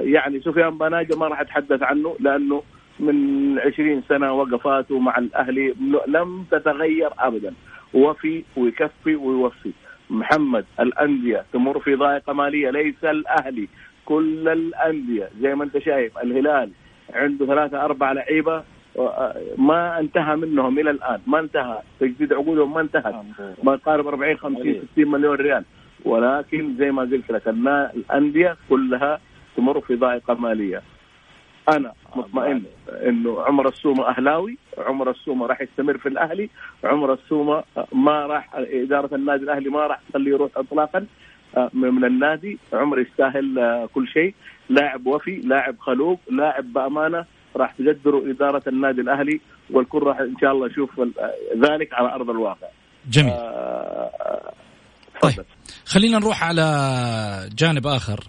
يعني 0.00 0.40
سفيان 0.40 0.78
بناجة 0.78 1.16
ما 1.16 1.28
راح 1.28 1.40
أتحدث 1.40 1.82
عنه 1.82 2.16
لأنه 2.20 2.62
من 3.00 3.58
عشرين 3.58 4.02
سنة 4.08 4.32
وقفاته 4.32 4.98
مع 4.98 5.18
الأهلي 5.18 5.74
لم 6.06 6.44
تتغير 6.50 7.10
أبدا. 7.18 7.54
وفي 7.94 8.44
ويكفي 8.56 9.16
ويوفي. 9.16 9.70
محمد 10.10 10.64
الأندية 10.80 11.44
تمر 11.52 11.78
في 11.80 11.94
ضائقة 11.94 12.32
مالية. 12.32 12.70
ليس 12.70 13.04
الأهلي 13.04 13.68
كل 14.04 14.48
الأندية. 14.48 15.28
زي 15.40 15.54
ما 15.54 15.64
أنت 15.64 15.78
شايف 15.78 16.18
الهلال 16.18 16.70
عنده 17.14 17.46
ثلاثة 17.46 17.84
أربع 17.84 18.12
لعيبة 18.12 18.62
ما 19.58 19.98
انتهى 20.00 20.36
منهم 20.36 20.78
إلى 20.78 20.90
الآن 20.90 21.20
ما 21.26 21.38
انتهى. 21.40 21.78
تجديد 22.00 22.32
عقودهم 22.32 22.74
ما 22.74 22.80
انتهت. 22.80 23.14
ما 23.62 23.74
يقارب 23.74 24.06
40 24.06 24.36
50 24.36 24.82
60 24.92 25.08
مليون 25.10 25.36
ريال. 25.36 25.64
ولكن 26.04 26.76
زي 26.78 26.90
ما 26.90 27.02
قلت 27.02 27.30
لك 27.30 27.48
الأندية 27.48 28.56
كلها 28.68 29.20
تمر 29.56 29.80
في 29.80 29.96
ضائقة 29.96 30.34
مالية. 30.34 30.82
أنا 31.68 31.92
مطمئن 32.16 32.62
إنه 32.88 33.42
عمر 33.42 33.68
السومة 33.68 34.08
أهلاوي 34.08 34.58
عمر 34.78 35.10
السومة 35.10 35.46
راح 35.46 35.60
يستمر 35.60 35.98
في 35.98 36.08
الأهلي 36.08 36.50
عمر 36.84 37.12
السومة 37.12 37.64
ما 37.92 38.26
راح 38.26 38.48
إدارة 38.54 39.14
النادي 39.14 39.44
الأهلي 39.44 39.70
ما 39.70 39.86
راح 39.86 40.00
تخليه 40.10 40.30
يروح 40.30 40.50
اطلاقا. 40.56 40.98
آه، 40.98 41.04
من 41.72 42.04
النادي. 42.04 42.58
عمر 42.72 43.00
يستاهل 43.00 43.58
آه، 43.58 43.88
كل 43.94 44.08
شيء. 44.08 44.34
لاعب 44.70 45.06
وفي 45.06 45.30
لاعب 45.30 45.76
خلوق 45.80 46.20
لاعب 46.30 46.72
بأمانة 46.72 47.24
راح 47.56 47.72
تقدروا 47.72 48.30
إدارة 48.30 48.62
النادي 48.66 49.00
الأهلي 49.00 49.40
والكل 49.70 50.02
راح 50.02 50.18
إن 50.18 50.34
شاء 50.40 50.52
الله 50.52 50.66
يشوف 50.66 51.00
آه، 51.00 51.06
ذلك 51.72 51.88
على 51.92 52.14
أرض 52.14 52.30
الواقع. 52.30 52.68
جميل. 53.10 53.32
آه، 53.32 54.52
طيب. 55.22 55.44
خلينا 55.86 56.18
نروح 56.18 56.44
على 56.44 56.64
جانب 57.58 57.86
آخر. 57.86 58.24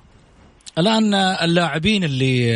الآن 0.77 1.13
اللاعبين 1.43 2.03
اللي 2.03 2.51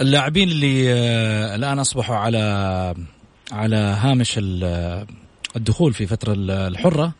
اللاعبين 0.00 0.48
اللي 0.48 0.92
الآن 1.54 1.78
أصبحوا 1.78 2.16
على 2.16 2.38
على 3.52 3.76
هامش 3.76 4.38
ال- 4.38 5.06
الدخول 5.56 5.92
في 5.92 6.06
فترة 6.06 6.34
الحرة. 6.38 7.12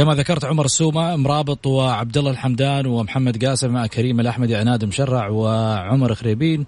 كما 0.00 0.14
ذكرت 0.14 0.44
عمر 0.44 0.64
السومة 0.64 1.16
مرابط 1.16 1.66
وعبد 1.66 2.18
الله 2.18 2.30
الحمدان 2.30 2.86
ومحمد 2.86 3.44
قاسم 3.44 3.72
مع 3.72 3.86
كريم 3.86 4.20
الأحمدي 4.20 4.56
عناد 4.56 4.84
مشرع 4.84 5.28
وعمر 5.28 6.14
خريبين 6.14 6.66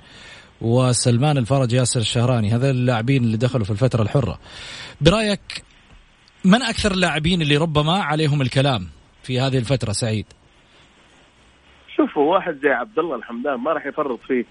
وسلمان 0.60 1.38
الفرج 1.38 1.72
ياسر 1.72 2.00
الشهراني. 2.00 2.50
هذا 2.50 2.70
اللاعبين 2.70 3.24
اللي 3.24 3.36
دخلوا 3.36 3.64
في 3.64 3.70
الفترة 3.70 4.02
الحرة. 4.02 4.38
برأيك 5.00 5.64
من 6.44 6.62
أكثر 6.62 6.90
اللاعبين 6.90 7.42
اللي 7.42 7.56
ربما 7.56 8.02
عليهم 8.02 8.42
الكلام 8.42 8.88
في 9.22 9.40
هذه 9.40 9.58
الفترة 9.58 9.92
سعيد؟ 9.92 10.26
شوفوا 11.96 12.34
واحد 12.34 12.58
زي 12.62 12.70
عبد 12.70 12.98
الله 12.98 13.16
الحمدان 13.16 13.54
ما 13.54 13.72
راح 13.72 13.86
يفرط 13.86 14.20
في 14.26 14.44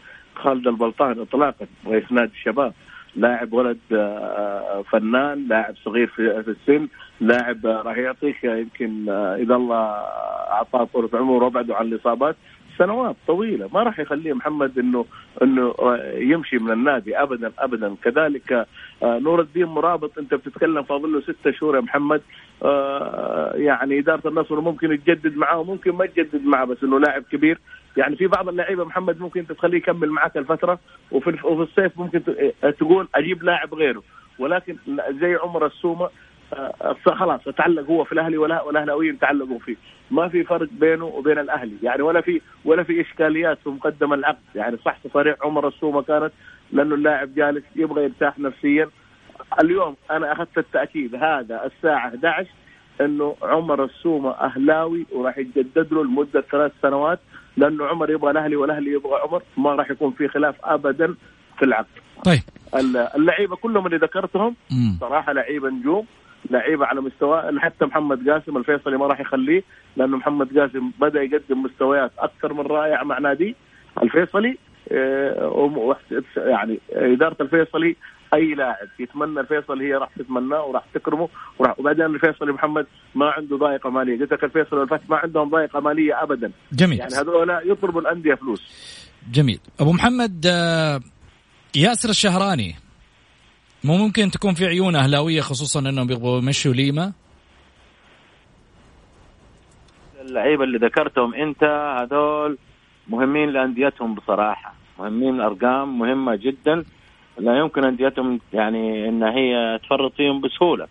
خالد 0.44 0.68
البلطان 0.68 1.20
اطلاقا 1.20 1.68
رئيس 1.88 2.12
نادي 2.12 2.32
الشباب. 2.34 2.74
لاعب 3.16 3.54
ولد 3.54 3.80
آه، 3.92 4.84
فنان 4.92 5.48
لاعب 5.48 5.76
صغير 5.86 6.08
في 6.08 6.22
السن 6.48 6.88
لاعب 7.22 7.66
آه، 7.66 7.82
راح 7.82 7.98
يعطيك 7.98 8.44
يمكن 8.44 9.10
آه، 9.10 9.36
إذا 9.36 9.56
الله 9.56 9.86
أعطاه 10.52 10.84
طول 10.94 11.10
عمره 11.14 11.46
وابعده 11.46 11.76
عن 11.76 11.86
الإصابات 11.88 12.36
سنوات 12.78 13.16
طويلة. 13.28 13.70
ما 13.74 13.84
راح 13.84 14.00
يخليه 14.00 14.34
محمد 14.34 14.80
إنه 14.80 15.06
إنه 15.42 15.76
آه، 15.80 16.14
يمشي 16.18 16.58
من 16.58 16.72
النادي 16.72 17.18
ابدا 17.18 17.52
ابدا. 17.60 17.96
كذلك 18.04 18.52
آه، 19.04 19.20
نور 19.20 19.42
الدين 19.42 19.66
مرابط 19.66 20.18
أنت 20.18 20.34
بتتكلم 20.34 20.84
فاضل 20.84 21.14
له 21.14 21.22
ستة 21.22 21.52
شهور 21.52 21.76
يا 21.76 21.82
محمد. 21.82 22.22
آه، 22.64 23.54
يعني 23.56 24.00
إدارة 24.00 24.28
النصر 24.28 24.62
ممكن 24.62 24.88
تجدد 25.04 25.38
معاه 25.38 25.60
وممكن 25.60 25.92
ما 25.92 26.06
تجدد 26.06 26.46
معاه 26.46 26.66
بس 26.66 26.84
إنه 26.84 27.00
لاعب 27.00 27.24
كبير. 27.32 27.60
يعني 27.98 28.16
في 28.16 28.28
بعض 28.28 28.50
اللعيبه 28.50 28.86
محمد 28.86 29.20
ممكن 29.22 29.40
أنت 29.40 29.52
تخليه 29.52 29.78
يكمل 29.78 30.10
معك 30.10 30.38
الفترة 30.38 30.80
وفي 31.12 31.30
وفي 31.30 31.62
الصيف 31.72 32.00
ممكن 32.00 32.24
ت- 32.24 32.54
تقول 32.80 33.08
أجيب 33.16 33.44
لاعب 33.44 33.74
غيره. 33.74 34.04
ولكن 34.40 34.78
زي 35.10 35.36
عمر 35.36 35.66
السومة 35.66 36.10
آه، 36.54 36.96
خلاص 37.06 37.42
تعلق 37.44 37.86
هو 37.90 38.04
في 38.04 38.12
الأهلي 38.12 38.38
ولا 38.38 38.62
والاهلاويين 38.62 39.20
تعلقوا 39.20 39.60
فيه. 39.60 39.76
ما 40.12 40.28
في 40.30 40.44
فرق 40.44 40.68
بينه 40.72 41.06
وبين 41.06 41.40
الأهلي 41.40 41.76
يعني 41.84 42.02
ولا 42.02 42.22
في 42.22 42.42
ولا 42.66 42.84
في 42.84 43.02
إشكاليات 43.02 43.58
في 43.64 43.70
مقدم 43.70 44.14
العقد. 44.14 44.38
يعني 44.56 44.78
صح 44.86 44.98
تصاريح 45.04 45.36
عمر 45.42 45.68
السومة 45.68 46.02
كانت 46.02 46.32
لأنه 46.72 46.96
اللاعب 46.96 47.36
جالس 47.36 47.64
يبغى 47.76 48.04
يرتاح 48.04 48.40
نفسيا. 48.40 48.90
اليوم 49.62 49.96
أنا 50.12 50.32
أخذت 50.32 50.58
التأكيد 50.58 51.16
هذا 51.16 51.66
الساعة 51.66 52.08
11 52.08 52.48
إنه 53.02 53.36
عمر 53.42 53.84
السومة 53.84 54.32
أهلاوي 54.32 55.06
وراح 55.12 55.38
يتجدد 55.38 55.94
له 55.94 56.04
لمدة 56.04 56.42
ثلاث 56.42 56.72
سنوات. 56.82 57.20
لأنه 57.58 57.86
عمر 57.86 58.12
يبغى 58.12 58.32
الأهلي 58.32 58.56
والأهلي 58.56 58.92
يبغى 58.92 59.20
عمر 59.24 59.44
ما 59.58 59.76
راح 59.76 59.92
يكون 59.92 60.12
في 60.12 60.28
خلاف 60.28 60.56
ابدا 60.64 61.16
في 61.58 61.66
العقد. 61.66 61.86
طيب 62.26 62.42
اللعيبة 63.16 63.56
كلهم 63.56 63.86
اللي 63.86 63.98
ذكرتهم. 63.98 64.56
صراحة 65.00 65.34
لعيبة 65.34 65.70
نجوم 65.70 66.06
لعيبة 66.50 66.86
على 66.86 67.02
مستوى 67.02 67.60
حتى 67.60 67.86
محمد 67.86 68.30
قاسم 68.30 68.58
الفيصلي 68.58 68.98
ما 68.98 69.08
راح 69.08 69.20
يخليه 69.20 69.64
لأنه 69.98 70.18
محمد 70.18 70.60
قاسم 70.60 70.92
بدأ 71.00 71.22
يقدم 71.22 71.64
مستويات 71.64 72.12
أكثر 72.20 72.54
من 72.54 72.62
رائعه 72.62 73.04
مع 73.04 73.20
نادي 73.20 73.56
الفيصلي 74.04 74.58
آه، 74.92 75.96
يعني 76.38 76.80
إدارة 76.92 77.36
الفيصلي 77.42 77.96
أي 78.34 78.54
لاعب 78.54 78.88
يتمنى 79.00 79.40
الفيصل 79.40 79.82
هي 79.82 79.94
راح 79.94 80.10
تتمناه 80.18 80.64
وراح 80.64 80.84
تكرمه 80.94 81.30
وراح 81.60 81.80
وبعدين 81.80 82.06
الفيصلي 82.06 82.52
محمد 82.52 82.88
ما 83.16 83.26
عنده 83.26 83.58
ضائقه 83.58 83.90
مالية. 83.90 84.20
قلت 84.20 84.34
لك 84.34 84.44
الفيصل 84.44 84.78
والفتح 84.78 85.10
ما 85.10 85.18
عندهم 85.18 85.50
ضائقه 85.50 85.80
مالية 85.80 86.24
ابدا. 86.24 86.52
جميل. 86.72 87.00
يعني 87.00 87.14
هذول 87.14 87.72
يطلبوا 87.72 88.02
الأندية 88.02 88.34
فلوس. 88.34 88.62
جميل. 89.32 89.60
أبو 89.80 89.92
محمد 89.92 90.46
آه، 90.46 91.00
ياسر 91.76 92.10
الشهراني 92.10 92.76
مو 93.84 93.98
ممكن 93.98 94.32
تكون 94.32 94.54
في 94.54 94.66
عيون 94.66 94.96
أهلاوية 94.96 95.42
خصوصا 95.42 95.80
إنهم 95.80 96.12
يبغوا 96.12 96.38
يمشوا 96.38 96.74
ليما؟ 96.74 97.14
اللعيبة 100.22 100.64
اللي 100.64 100.78
ذكرتهم 100.78 101.34
أنت 101.34 101.64
هذول 102.02 102.58
مهمين 103.08 103.50
لأنديتهم 103.50 104.16
بصراحة. 104.16 104.74
مهمين 105.00 105.36
الأرقام 105.36 106.00
مهمة 106.00 106.36
جدا. 106.36 106.84
لا 107.42 107.58
يمكن 107.58 107.86
انديتهم 107.86 108.40
يعني 108.54 109.10
إن 109.10 109.24
هي 109.24 109.80
تفرط 109.84 110.14
فيهم 110.14 110.42
بسهولة. 110.42 110.88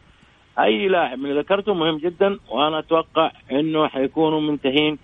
أي 0.59 0.89
لاعب 0.89 1.19
من 1.19 1.31
اللي 1.31 1.41
ذكرته 1.41 1.75
مهم 1.75 1.97
جدا 1.97 2.39
وأنا 2.49 2.79
أتوقع 2.79 3.31
إنه 3.53 3.89
حيكونوا 3.89 4.41
منتهين 4.41 4.99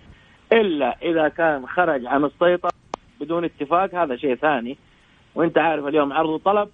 إلا 0.53 0.97
إذا 1.01 1.27
كان 1.27 1.67
خرج 1.67 2.05
عن 2.05 2.25
السيطرة 2.25 2.71
بدون 3.21 3.43
اتفاق 3.43 3.95
هذا 3.95 4.15
شيء 4.15 4.35
ثاني. 4.35 4.77
وأنت 5.35 5.57
عارف 5.57 5.87
اليوم 5.87 6.13
عرض 6.13 6.29
وطلب 6.29 6.69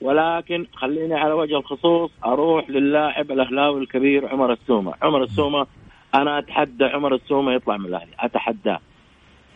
ولكن 0.00 0.66
خليني 0.74 1.14
على 1.14 1.32
وجه 1.32 1.56
الخصوص 1.56 2.10
أروح 2.24 2.70
للاعب 2.70 3.30
الأهلاوي 3.30 3.80
الكبير 3.80 4.28
عمر 4.28 4.52
السومة، 4.52 4.94
عمر 5.02 5.22
السومة 5.22 5.66
أنا 6.14 6.38
أتحدى 6.38 6.84
عمر 6.84 7.14
السومة 7.14 7.52
يطلع 7.52 7.76
من 7.76 7.86
الأهلي، 7.86 8.12
أتحداه. 8.20 8.80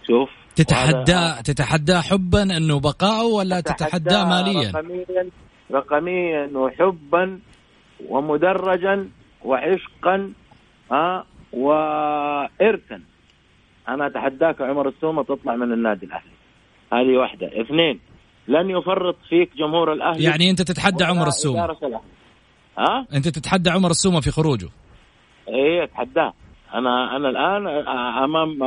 شوف 0.07 0.31
تتحداه 0.59 1.41
تتحداه 1.41 2.01
حبا 2.01 2.43
أنه 2.43 2.81
بقائه 2.81 3.23
ولا 3.23 3.61
تتحداه 3.61 4.25
ماليا؟ 4.25 4.71
رقميا 4.71 5.31
رقميا 5.73 6.51
وحبا 6.55 7.41
ومدرجا 8.09 9.09
وعشقا 9.45 10.33
ها 10.93 11.25
وارثا. 11.53 13.01
أنا 13.89 14.07
أتحداك 14.07 14.61
عمر 14.61 14.89
السومة 14.89 15.23
تطلع 15.25 15.57
من 15.57 15.73
النادي 15.73 16.07
الأهلي. 16.07 16.33
هذه 16.93 17.17
واحدة. 17.17 17.47
اثنين 17.47 18.01
لن 18.49 18.71
يفرط 18.71 19.17
فيك 19.29 19.51
جمهور 19.57 19.93
الأهلي 19.93 20.25
يعني 20.25 20.51
أنت 20.51 20.63
تتحدى 20.63 21.05
عمر 21.05 21.27
السومة. 21.27 21.77
ها؟ 22.79 23.07
أنت 23.15 23.29
تتحدى 23.29 23.71
عمر 23.71 23.91
السومة 23.91 24.21
في 24.21 24.31
خروجه؟ 24.31 24.69
إيه 25.49 25.85
أتحداه. 25.85 26.33
أنا 26.75 27.17
أنا 27.17 27.29
الآن 27.29 27.67
أمام 28.25 28.59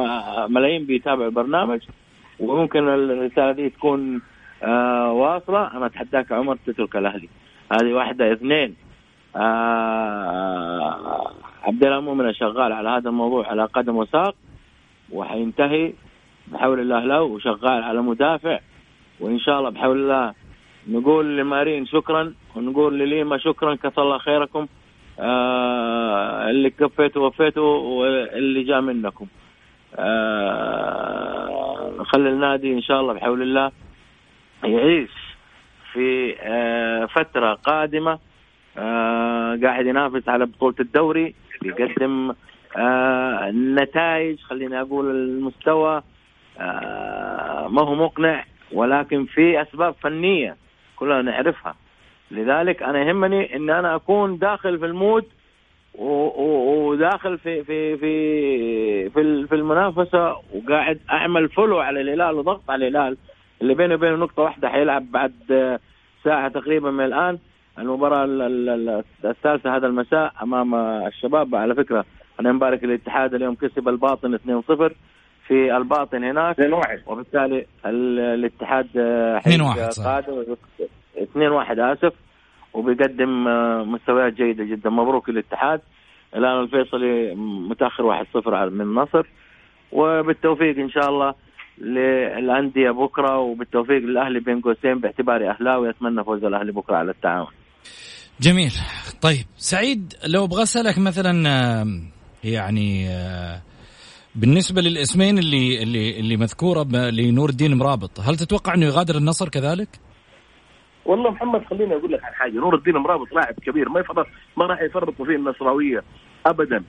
ملايين 0.54 0.86
بيتابعوا 0.86 1.30
البرنامج 1.30 1.80
وممكن 2.40 2.90
الرسالة 2.90 3.52
دي 3.52 3.70
تكون 3.70 4.22
آه 4.64 5.12
واصلة. 5.12 5.78
أنا 5.78 5.86
أتحداك 5.86 6.32
عمر 6.32 6.56
تترك 6.66 6.96
الأهلي. 6.96 7.30
هذه 7.72 7.94
واحدة. 7.94 8.34
اثنين 8.34 8.76
آه 9.36 11.32
عبد 11.64 11.86
الله 11.86 12.00
مؤمن 12.00 12.34
شغال 12.34 12.72
على 12.74 12.90
هذا 12.90 13.10
الموضوع 13.10 13.48
على 13.48 13.66
قدم 13.66 13.96
وساق 13.96 14.36
وحينتهي 15.12 15.94
بحول 16.48 16.80
الله 16.80 17.00
له 17.00 17.22
وشغال 17.22 17.84
على 17.84 18.02
مدافع. 18.02 18.60
وإن 19.20 19.40
شاء 19.40 19.60
الله 19.60 19.70
بحول 19.70 19.98
الله 19.98 20.34
نقول 20.88 21.38
لمارين 21.38 21.86
شكرا 21.86 22.34
ونقول 22.56 23.00
لليما 23.00 23.38
شكرا 23.38 23.76
كثر 23.76 24.02
الله 24.02 24.18
خيركم. 24.18 24.68
آه 25.22 26.50
اللي 26.50 26.70
كفيتوا 26.70 27.28
وفيتوا 27.28 27.78
واللي 27.78 28.64
جاء 28.64 28.82
منكم. 28.82 29.28
آه 30.52 32.04
خلي 32.04 32.30
النادي 32.30 32.74
إن 32.74 32.82
شاء 32.82 33.02
الله 33.02 33.14
بحول 33.14 33.42
الله 33.42 33.72
يعيش 34.64 35.10
في 35.94 36.36
آه 36.42 37.06
فترة 37.06 37.54
قادمة 37.54 38.20
آه 38.78 39.60
قاعد 39.64 39.86
ينافس 39.86 40.30
على 40.30 40.46
بطولة 40.46 40.76
الدوري 40.80 41.36
يقدم 41.64 42.34
آه 42.78 43.52
نتائج 43.52 44.40
خليني 44.40 44.82
أقول 44.82 45.10
المستوى 45.12 46.04
آه 46.60 47.68
ما 47.68 47.82
هو 47.82 47.96
مقنع 47.96 48.44
ولكن 48.72 49.26
في 49.26 49.62
أسباب 49.62 49.96
فنية 50.02 50.56
كلنا 50.96 51.22
نعرفها. 51.22 51.76
لذلك 52.32 52.84
أنا 52.84 53.02
يهمني 53.04 53.56
إن 53.56 53.70
أنا 53.70 53.96
أكون 53.96 54.38
داخل 54.38 54.80
في 54.80 54.86
ال 54.86 54.94
mood 54.94 55.26
وداخل 55.96 57.38
في 57.38 57.64
في 57.64 57.98
في 57.98 59.10
في 59.10 59.22
ال- 59.22 59.48
في 59.48 59.56
المنافسة 59.56 60.36
وقاعد 60.54 61.00
أعمل 61.12 61.50
follow 61.50 61.80
على 61.80 62.02
الهلال 62.02 62.36
وضغط 62.36 62.70
على 62.70 62.88
الهلال 62.88 63.18
اللي 63.62 63.74
بينه 63.74 63.94
وبينه 63.96 64.16
نقطة 64.16 64.44
واحدة 64.44 64.70
حيلعب 64.70 65.12
بعد 65.12 65.34
آه، 65.52 65.80
ساعة 66.24 66.48
تقريبا 66.50 66.92
من 66.92 67.06
الآن. 67.06 67.40
المباراة 67.80 68.24
ال- 68.26 68.42
ال- 68.42 68.70
ال- 68.70 69.04
الثالثة 69.26 69.76
هذا 69.76 69.88
المساء 69.88 70.34
أمام 70.44 70.76
آه، 70.76 71.08
الشباب. 71.08 71.56
على 71.56 71.76
فكرة 71.76 72.06
أنا 72.40 72.52
نبارك 72.52 72.84
الاتحاد 72.84 73.34
اليوم 73.34 73.56
كسب 73.56 73.88
الباطن 73.90 74.34
2-0 74.34 74.94
في 75.48 75.78
الباطن 75.78 76.24
هناك. 76.24 76.56
2-1 76.56 77.00
وبالتالي 77.08 77.66
ال- 77.86 78.20
الاتحاد 78.20 78.88
آه، 78.98 79.38
2-1 79.40 79.90
صحيح. 79.92 80.08
قادم 80.08 80.44
2-1 81.36 81.80
آسف 81.80 82.14
وبيقدم 82.74 83.48
آه، 83.48 83.84
مستويات 83.84 84.34
جيدة 84.34 84.64
جدا. 84.64 84.90
مبروك 84.90 85.30
الاتحاد 85.30 85.82
الآن 86.36 86.60
الفيصلي 86.64 87.36
متأخر 87.70 88.04
1-0 88.04 88.52
على- 88.52 88.72
من 88.72 88.82
النصر 88.82 89.28
وبالتوفيق 89.92 90.78
إن 90.78 90.90
شاء 90.90 91.10
الله 91.10 91.34
للأندية 91.78 92.92
بكرة 92.92 93.38
وبالتوفيق 93.38 93.98
للأهلي 93.98 94.40
بين 94.40 94.62
قوسين 94.62 95.00
باعتباري 95.00 95.50
أهلاوي. 95.50 95.90
أتمنى 95.90 96.24
فوز 96.24 96.44
الأهلي 96.44 96.72
بكرة 96.72 96.96
على 96.96 97.12
التعاون. 97.12 97.48
جميل. 98.42 98.72
طيب 99.22 99.46
سعيد 99.58 100.14
لو 100.28 100.46
أبغى 100.46 100.64
أسألك 100.64 100.98
مثلا 101.00 101.32
آم، 101.82 102.02
يعني 102.44 103.08
آه، 103.10 103.62
بالنسبة 104.36 104.82
للاسمين 104.82 105.38
اللي 105.38 105.84
اللي 105.84 106.20
اللي 106.20 106.38
مذكورة 106.38 106.84
لنور 106.94 107.50
الدين 107.50 107.78
مرابط 107.78 108.20
هل 108.20 108.36
تتوقع 108.36 108.74
إنه 108.74 108.86
يغادر 108.86 109.16
النصر 109.18 109.50
كذلك؟ 109.50 109.90
والله 111.06 111.32
محمد 111.32 111.66
خليني 111.66 111.96
أقول 111.96 112.12
لك 112.12 112.24
عن 112.24 112.34
حاجة. 112.34 112.52
نور 112.52 112.76
الدين 112.76 112.98
مرابط 112.98 113.34
لاعب 113.34 113.54
كبير 113.54 113.90
ما 113.90 114.00
يفرط 114.00 114.28
ما 114.58 114.66
راح 114.66 114.82
يفرطوا 114.82 115.26
فيه 115.26 115.36
النصراوية 115.36 116.04
ابدا. 116.46 116.84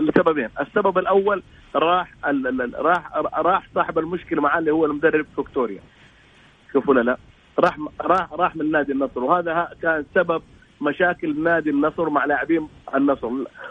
لسببين، 0.00 0.48
السبب 0.60 0.98
الأول 0.98 1.42
راح 1.74 2.14
راح 2.78 3.16
راح 3.38 3.68
صاحب 3.74 3.98
المشكلة 3.98 4.42
معاه 4.42 4.58
اللي 4.58 4.70
هو 4.70 4.84
المدرب 4.86 5.26
فيكتوريا. 5.36 5.80
شوفوا 6.72 6.94
لا 6.94 7.00
لا. 7.00 7.16
راح 7.58 7.76
راح 8.00 8.32
راح 8.32 8.56
من 8.56 8.70
نادي 8.70 8.92
النصر. 8.92 9.24
وهذا 9.24 9.68
كان 9.82 10.04
سبب 10.14 10.42
مشاكل 10.80 11.42
نادي 11.42 11.70
النصر 11.70 12.10
مع 12.10 12.24
لاعبين 12.24 12.68
النصر. 12.94 13.26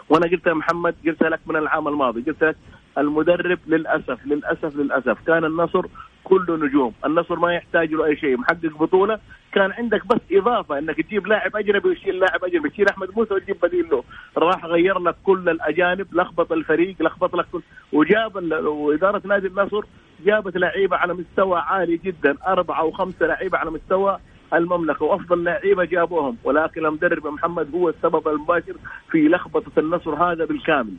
وأنا 0.08 0.26
قلت 0.30 0.46
يا 0.46 0.54
محمد 0.54 0.94
قلت 1.06 1.22
لك 1.22 1.40
من 1.46 1.56
العام 1.56 1.88
الماضي 1.88 2.22
قلت 2.22 2.44
لك 2.44 2.56
المدرب 2.98 3.58
للأسف 3.66 4.26
للأسف 4.26 4.76
للأسف 4.76 5.18
كان 5.26 5.44
النصر 5.44 5.86
كله 6.24 6.56
نجوم. 6.56 6.92
النصر 7.06 7.38
ما 7.38 7.54
يحتاج 7.54 7.92
له 7.92 8.04
أي 8.04 8.16
شيء 8.16 8.36
محقق 8.36 8.78
بطولة. 8.80 9.18
كان 9.52 9.72
عندك 9.72 10.06
بس 10.06 10.20
إضافة 10.32 10.78
إنك 10.78 10.96
تجيب 11.00 11.26
لاعب 11.26 11.56
أجنبي 11.56 11.88
وتشيل 11.88 12.18
لاعب 12.18 12.44
أجنبي 12.44 12.68
تشيل 12.68 12.88
أحمد 12.88 13.08
موسى 13.16 13.34
وتجيب 13.34 13.56
بديل 13.62 13.88
له. 13.90 14.04
راح 14.38 14.64
غير 14.64 14.98
لك 14.98 15.16
كل 15.24 15.48
الأجانب 15.48 16.06
لخبط 16.12 16.52
الفريق 16.52 16.96
لخبط 17.00 17.36
لك 17.36 17.46
كل 17.52 17.62
وجاب 17.92 18.36
وإدارة 18.66 19.22
نادي 19.24 19.46
النصر 19.46 19.84
جابت 20.24 20.56
لعيبة 20.56 20.96
على 20.96 21.14
مستوى 21.14 21.58
عالي 21.58 21.96
جدا 21.96 22.36
أربعة 22.46 22.84
وخمسه 22.84 23.26
لعيبة 23.26 23.58
على 23.58 23.70
مستوى 23.70 24.18
المملكة 24.54 25.04
وأفضل 25.04 25.44
لعيبة 25.44 25.84
جابوهم. 25.84 26.36
ولكن 26.44 26.86
المدرب 26.86 27.26
محمد 27.26 27.74
هو 27.74 27.88
السبب 27.88 28.28
المباشر 28.28 28.74
في 29.10 29.28
لخبطة 29.28 29.80
النصر 29.80 30.14
هذا 30.14 30.44
بالكامل. 30.44 30.94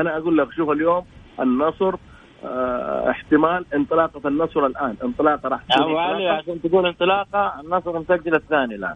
أنا 0.00 0.16
أقول 0.18 0.38
لك 0.38 0.48
شوف 0.56 0.70
اليوم 0.70 1.04
النصر 1.40 1.94
آه 2.44 3.10
احتمال 3.10 3.64
انطلاقة 3.74 4.28
النصر 4.28 4.66
الآن. 4.66 4.96
انطلاقة 5.04 5.48
راح 5.48 5.62
تكون 5.62 5.82
أبو 5.82 5.98
علي 5.98 6.12
انطلاقة. 6.12 6.38
عشان 6.42 6.62
تقول 6.62 6.86
انطلاقة 6.86 7.60
النصر 7.60 7.98
مسجل 7.98 8.34
الثاني 8.34 8.74
الآن. 8.74 8.94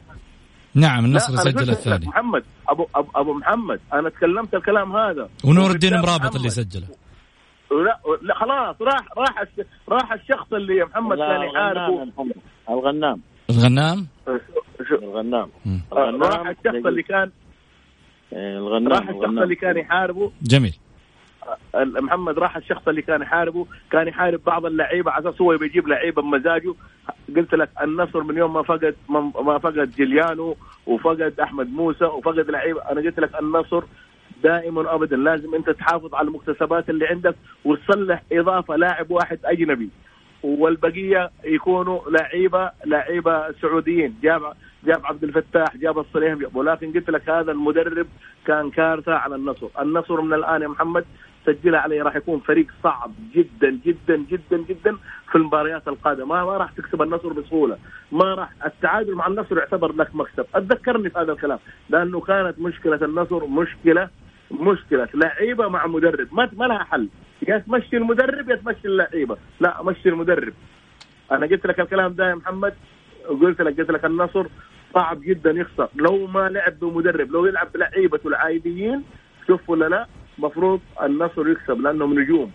نعم 0.75 1.05
النصر 1.05 1.37
سجل 1.37 1.71
الثاني. 1.71 2.07
محمد 2.07 2.45
أبو 2.69 2.87
أبو, 2.95 3.11
أبو 3.15 3.35
محمد 3.35 3.81
أنا 3.93 4.09
تكلمت 4.09 4.55
الكلام 4.55 4.97
هذا. 4.97 5.29
ونور 5.45 5.71
الدين 5.71 5.93
مرابط. 5.99 6.37
اللي 6.37 6.51
سجله. 6.51 6.87
لا, 7.71 7.99
لا 8.23 8.35
خلاص 8.35 8.77
راح 8.81 9.05
راح 9.19 9.45
راح 9.89 10.13
الشخص 10.13 10.53
اللي 10.53 10.77
يا 10.77 10.85
محمد 10.85 11.19
كان 11.19 11.43
يحاربه. 11.43 12.03
الغنام 12.71 13.21
الغنام. 13.51 14.07
شو- 14.89 14.95
الغنام. 14.95 15.49
راح 15.93 16.47
الشخص 16.49 16.87
اللي 16.87 17.03
كان 17.03 17.31
إيه، 18.33 18.59
الغنام 18.59 18.93
راح 18.93 19.09
الشخص. 19.09 19.25
اللي 19.25 19.55
كان 19.55 19.77
يحاربه. 19.77 20.33
جميل. 20.43 20.75
محمد 21.75 22.39
راح 22.39 22.57
الشخص 22.57 22.89
اللي 22.89 23.03
كان 23.03 23.23
يحاربه 23.23 23.67
كان 23.91 24.09
يحارب 24.09 24.41
بعض 24.47 24.67
اللعيبة 24.67 25.11
على 25.11 25.29
أساس 25.29 25.41
هو 25.41 25.53
يبي 25.53 25.67
يجيب 25.67 25.89
لعيبة 25.89 26.23
بمزاجه. 26.23 26.75
قلت 27.37 27.55
لك 27.55 27.69
النصر 27.83 28.23
من 28.23 28.37
يوم 28.37 28.53
ما 28.53 28.63
فقد 28.63 28.97
ما 29.45 29.59
فقد 29.59 29.91
جليانو 29.97 30.57
وفقد 30.87 31.41
أحمد 31.41 31.73
موسى 31.73 32.05
وفقد 32.05 32.51
لعيبة. 32.51 32.81
أنا 32.91 33.01
قلت 33.01 33.21
لك 33.21 33.41
النصر 33.41 33.83
دائما 34.43 34.95
ابدا 34.95 35.17
لازم 35.17 35.55
أنت 35.55 35.71
تحافظ 35.71 36.15
على 36.15 36.29
المكتسبات 36.29 36.91
اللي 36.91 37.07
عندك 37.07 37.35
وتصلح 37.65 38.23
إضافة 38.33 38.77
لاعب 38.77 39.11
واحد 39.11 39.39
أجنبي. 39.45 39.91
والبقية 40.43 41.31
يكونوا 41.45 42.01
لعيبه 42.11 42.71
لعيبة 42.85 43.53
سعوديين. 43.53 44.19
جاب 44.23 44.53
جاب 44.85 45.07
عبد 45.07 45.25
الفتاح 45.25 45.77
جاب 45.77 45.99
الصليم 45.99 46.39
جاب 46.39 46.57
ولكن 46.57 46.93
قلت 46.93 47.11
لك 47.11 47.31
هذا 47.31 47.53
المدرب 47.53 48.07
كان 48.47 48.71
كارثة 48.71 49.15
على 49.15 49.35
النصر، 49.35 49.69
النصر 49.81 50.21
من 50.21 50.35
الآن 50.35 50.63
يا 50.63 50.69
محمد 50.69 51.05
سجلها 51.47 51.81
عليه 51.81 52.03
راح 52.03 52.17
يكون 52.17 52.41
فريق 52.41 52.67
صعب 52.83 53.13
جدا 53.35 53.81
جدا 53.85 54.17
جدا 54.17 54.57
جدا 54.69 54.97
في 55.31 55.39
المباريات 55.39 55.89
القادمة، 55.89 56.27
ما 56.27 56.57
راح 56.57 56.71
تكسب 56.73 57.03
النصر 57.03 57.33
بسهولة، 57.33 57.79
ما 58.13 58.35
راح 58.35 58.51
التعادل 58.67 59.15
مع 59.15 59.27
النصر 59.27 59.59
يعتبر 59.59 59.93
لك 59.93 60.15
مكسب، 60.15 60.47
أتذكرني 60.55 61.11
في 61.11 61.19
هذا 61.19 61.33
الكلام، 61.33 61.59
لأنه 61.91 62.21
كانت 62.21 62.59
مشكلة 62.59 62.99
النصر 63.03 63.47
مشكلة 63.47 64.09
مشكلة. 64.51 65.09
لعيبة 65.15 65.69
مع 65.69 65.87
مدرب، 65.87 66.29
ما 66.33 66.51
ما 66.53 66.65
لها 66.65 66.85
حل، 66.85 67.09
يا 67.49 67.59
تمشي 67.59 67.97
المدرب 67.97 68.51
يا 68.51 68.57
تمشي 68.57 68.89
اللعيبة، 68.89 69.37
لا 69.61 69.83
مشي 69.83 70.09
المدرب. 70.09 70.53
أنا 71.33 71.47
قلت 71.47 71.67
لك 71.67 71.81
الكلام 71.81 72.13
ده 72.13 72.31
يا 72.31 72.35
محمد. 72.35 72.75
وقلت 73.29 73.61
لك 73.61 73.81
قلت 73.81 73.91
لك 73.91 74.05
النصر 74.05 74.47
صعب 74.95 75.21
جدا 75.21 75.51
يخسر. 75.51 75.89
لو 75.97 76.27
ما 76.27 76.49
لعب 76.49 76.79
بمدرب 76.81 77.33
لو 77.33 77.47
يلعب 77.47 77.73
بلعيبته 77.75 78.29
العاديين 78.29 79.03
شوف 79.47 79.71
ولا 79.71 79.89
لا 79.89 80.07
مفروض 80.39 80.81
النصر 81.03 81.49
يكسب 81.49 81.81
لانهم 81.81 82.21
نجوم. 82.21 82.53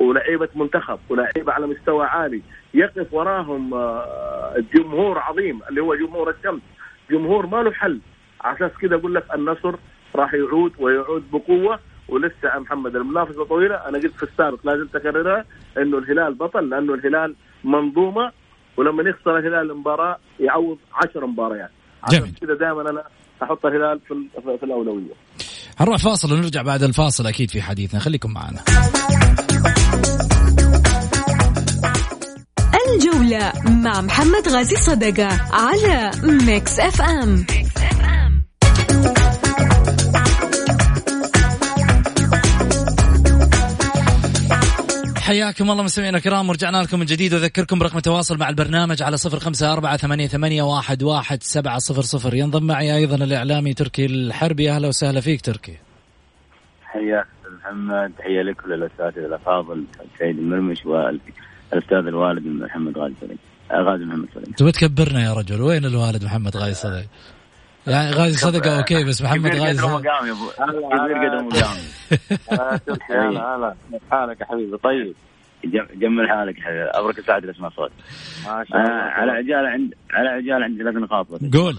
ولعيبة 0.00 0.48
منتخب 0.54 0.98
ولعيبة 1.08 1.52
على 1.52 1.66
مستوى 1.66 2.06
عالي. 2.06 2.42
يقف 2.74 3.14
وراهم 3.14 3.74
آه، 3.74 4.64
جمهور 4.74 5.18
عظيم 5.18 5.60
اللي 5.68 5.80
هو 5.80 5.94
جمهور 5.94 6.30
الشمس. 6.30 6.60
جمهور 7.10 7.46
ما 7.46 7.62
له 7.62 7.72
حل. 7.72 8.00
أساس 8.40 8.70
كذا 8.80 8.94
أقول 8.94 9.14
لك 9.14 9.24
النصر 9.34 9.74
راح 10.14 10.34
يعود 10.34 10.72
ويعود 10.78 11.30
بقوة. 11.30 11.78
ولسه 12.08 12.48
يا 12.54 12.58
محمد 12.58 12.96
المنافسة 12.96 13.44
طويلة. 13.44 13.74
أنا 13.74 13.98
قلت 13.98 14.16
في 14.16 14.22
السابق 14.22 14.58
لازم 14.64 14.86
تكررها 14.86 15.44
إنه 15.78 15.98
الهلال 15.98 16.34
بطل 16.34 16.68
لأنه 16.68 16.94
الهلال 16.94 17.34
منظومة. 17.64 18.32
ولما 18.76 19.10
يخسر 19.10 19.38
الهلال 19.38 19.70
المباراة 19.70 20.16
يعوض 20.40 20.78
10 20.94 21.26
مباريات. 21.26 21.70
جميل. 22.10 22.22
عشان 22.22 22.34
كذا 22.46 22.54
دائما 22.54 22.90
أنا 22.90 23.02
أحط 23.42 23.66
الهلال 23.66 24.00
في, 24.08 24.14
ال- 24.14 24.58
في 24.58 24.64
الأولوية. 24.64 25.14
هنروح 25.78 25.96
فاصل 25.96 26.32
ونرجع 26.32 26.62
بعد 26.62 26.82
الفاصل 26.82 27.26
أكيد 27.26 27.50
في 27.50 27.62
حديثنا. 27.62 28.00
خليكم 28.00 28.32
معنا. 28.32 28.58
الجولة 32.94 33.52
مع 33.84 34.00
محمد 34.00 34.48
غازي 34.48 34.76
صدقة 34.76 35.28
على 35.52 36.10
Mix 36.46 36.80
FM. 36.80 37.46
حياكم 45.26 45.70
الله 45.70 45.82
مستمعينا 45.82 46.18
الكرام 46.18 46.48
ورجعنا 46.48 46.82
لكم 46.82 46.98
من 46.98 47.06
جديد. 47.06 47.34
واذكركم 47.34 47.78
برقم 47.78 47.96
التواصل 47.96 48.38
مع 48.38 48.48
البرنامج 48.48 49.02
على 49.02 49.16
صفر 49.16 49.38
خمسة 49.38 49.72
أربعة 49.72 49.96
ثمانية, 49.96 50.26
ثمانية 50.26 50.62
واحد, 50.62 51.02
واحد 51.02 51.42
سبعة 51.42 51.78
صفر 51.78 52.02
صفر. 52.02 52.34
ينضم 52.34 52.66
معي 52.66 52.96
أيضا 52.96 53.16
الإعلامي 53.16 53.74
تركي 53.74 54.06
الحربي. 54.06 54.70
أهلا 54.70 54.88
وسهلا 54.88 55.20
فيك 55.20 55.40
تركي. 55.40 55.76
حياك 56.84 57.26
محمد 57.58 58.12
تحية 58.18 58.42
لك 58.42 58.64
وللاساتذه 58.64 59.26
الأفاضل 59.26 59.84
سعيد 60.18 60.38
المرمش 60.38 60.86
والأستاذ 60.86 62.06
الوالد 62.06 62.46
محمد 62.46 62.98
غازي 62.98 63.14
سليم 63.20 63.38
آه، 63.70 63.82
غازي 63.82 64.04
محمد 64.04 64.28
سليم 64.34 64.52
تبى 64.56 64.72
تكبرنا 64.72 65.24
يا 65.24 65.32
رجل؟ 65.32 65.62
وين 65.62 65.84
الوالد 65.84 66.24
محمد 66.24 66.56
غازي 66.56 66.74
صدقة 66.74 67.06
يعني 67.86 68.10
غازي 68.10 68.36
صدقة 68.36 68.78
أوكي 68.78 69.04
بس 69.04 69.22
محمد 69.22 69.48
كبير 69.48 69.60
غازي. 69.62 69.82
قدر 69.82 69.88
صدقة 69.88 69.98
مقام 69.98 70.26
يا 70.26 70.32
أبو. 70.32 71.14
كبير 71.14 71.28
قدر 71.28 71.42
مقام. 71.42 71.76
هلا 73.30 73.56
هلا 73.56 73.74
حالك 74.10 74.40
يا 74.40 74.46
حبيبي 74.46 74.76
طيب. 74.76 75.14
جم- 75.64 75.86
جمل 76.00 76.28
حالك 76.30 76.60
حبيبي. 76.60 76.82
أبرك 76.82 77.20
سعد 77.20 77.44
اسمع 77.44 77.68
صوت 77.68 77.90
ما 78.46 78.60
آه، 78.60 78.64
شاء 78.64 78.78
الله. 78.80 78.90
على 78.92 79.32
عجالة 79.32 79.68
عند 79.68 79.94
على 80.14 80.28
عجالة 80.28 80.64
عندي 80.64 80.82
ثلاث 80.82 80.94
نقاط. 80.94 81.26
قول. 81.54 81.76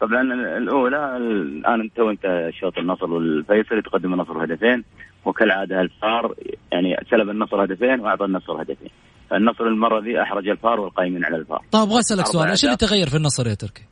طبعا 0.00 0.22
الأولى 0.58 1.16
الآن 1.16 1.90
تو 1.96 2.10
انت 2.10 2.50
شوط 2.60 2.78
النصر 2.78 3.10
والفيصل 3.10 3.78
يتقدم 3.78 4.12
النصر 4.14 4.44
هدفين 4.44 4.84
وكالعادة 5.24 5.80
الفار 5.80 6.34
يعني 6.72 6.96
سلب 7.10 7.30
النصر 7.30 7.64
هدفين 7.64 8.00
وأعطى 8.00 8.24
النصر 8.24 8.62
هدفين. 8.62 8.90
النصر 9.32 9.64
المرة 9.64 10.00
ذي 10.00 10.22
أحرج 10.22 10.48
الفار 10.48 10.80
والقائمين 10.80 11.24
على 11.24 11.36
الفار. 11.36 11.62
طيب 11.72 11.82
أبغى 11.82 12.00
أسألك 12.00 12.26
سؤال 12.26 12.48
إيش 12.48 12.64
اللي. 12.64 12.76
تغير 12.76 13.08
في 13.08 13.16
النصر 13.16 13.46
يا 13.48 13.54
تركي. 13.54 13.82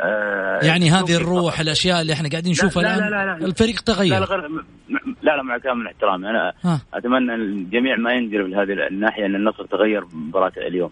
آه، 0.00 0.60
يعني 0.64 0.90
هذه 0.90 1.16
الروح 1.16 1.52
فقط. 1.54 1.60
الأشياء 1.60 2.00
اللي 2.00 2.12
إحنا 2.12 2.28
قاعدين 2.28 2.52
لا- 2.52 2.58
نشوفها 2.64 2.82
لا- 2.82 2.96
لا- 2.96 3.10
لا- 3.10 3.38
لا. 3.38 3.46
الفريق 3.46 3.74
لا 3.88 3.92
لا 3.92 4.26
تغير 4.26 4.48
م- 4.48 4.64
لا 5.22 5.36
لا 5.36 5.42
مع 5.42 5.58
كامل 5.58 5.86
احترامي 5.86 6.30
أنا 6.30 6.52
ها. 6.64 6.80
أتمنى 6.94 7.34
الجميع 7.34 7.96
ما 7.96 8.12
ينجرف 8.12 8.46
لهذه 8.46 8.86
الناحية 8.88 9.26
إن 9.26 9.34
النصر 9.34 9.64
تغير 9.66 10.04
مباراة 10.12 10.52
اليوم 10.56 10.90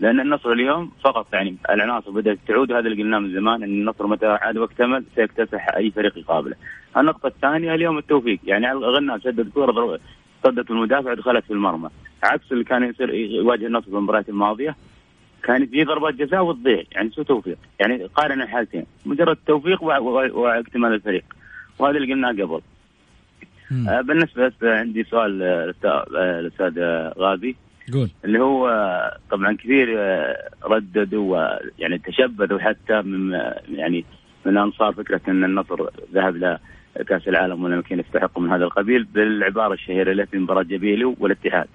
لأن 0.00 0.20
النصر 0.20 0.52
اليوم 0.52 0.90
فقط 1.04 1.26
يعني 1.34 1.56
العناصر 1.70 2.10
بدأت 2.10 2.38
تعود 2.48 2.70
وهذا 2.72 2.86
اللي 2.88 3.02
قلناه 3.02 3.18
من 3.18 3.32
زمان 3.34 3.62
إن 3.62 3.68
النصر 3.70 4.06
متى 4.06 4.26
عاد 4.26 4.56
واكتمل 4.56 5.04
سيكتسح 5.16 5.68
أي 5.76 5.90
فريق 5.90 6.18
يقابله. 6.18 6.56
النقطة 6.96 7.26
الثانية 7.26 7.74
اليوم 7.74 7.98
التوفيق 7.98 8.38
يعني 8.44 8.66
غنى 8.72 9.20
سدد 9.20 9.48
كورة 9.48 9.98
صدت 10.44 10.70
المدافع 10.70 11.10
ودخلت 11.12 11.44
في 11.44 11.52
المرمى 11.52 11.88
عكس 12.22 12.52
اللي 12.52 12.64
كان 12.64 12.82
يصير 12.84 13.14
يواجه 13.14 13.66
النصر 13.66 13.84
في 13.90 13.92
المباريات 13.96 14.28
الماضية 14.28 14.76
كانت 15.46 15.70
في 15.70 15.84
ضربات 15.84 16.14
جزاء 16.14 16.44
وتضيع 16.44 16.82
يعني 16.92 17.10
سوء 17.10 17.24
توفيق 17.24 17.58
يعني 17.80 18.04
قارن 18.14 18.42
الحالتين 18.42 18.86
مجرد 19.06 19.36
توفيق 19.46 19.82
واكتمال 19.82 20.94
الفريق 20.94 21.24
وهذا 21.78 21.96
اللي 21.96 22.12
قلناه 22.14 22.32
قبل. 22.32 22.60
آه، 23.88 24.00
بالنسبة 24.00 24.46
بس 24.46 24.52
عندي 24.62 25.04
سؤال 25.04 25.38
للأستاذ- 25.38 26.16
آه، 26.16 26.40
الأستاذ 26.40 26.78
آه، 26.78 27.14
غازي. 27.18 27.54
قول. 27.92 28.10
اللي 28.24 28.38
هو 28.40 28.68
آه، 28.68 29.16
طبعا 29.30 29.52
كثير 29.56 29.88
رددوا 30.64 31.46
يعني 31.78 31.98
تشبثوا 31.98 32.58
حتى 32.58 33.02
من 33.02 33.40
يعني 33.74 34.04
من 34.46 34.56
أنصار 34.58 34.92
فكرة 34.92 35.20
إن 35.28 35.44
النصر 35.44 35.86
ذهب 36.14 36.58
لكاس 36.96 37.28
العالم 37.28 37.64
ولم 37.64 37.78
يكن 37.78 37.98
يستحق 38.00 38.38
من 38.38 38.50
هذا 38.50 38.64
القبيل 38.64 39.04
بالعبارة 39.04 39.74
الشهيرة 39.74 40.24
في 40.24 40.38
مباراة 40.38 40.62
جابيلي 40.62 41.04
والاتحاد. 41.04 41.66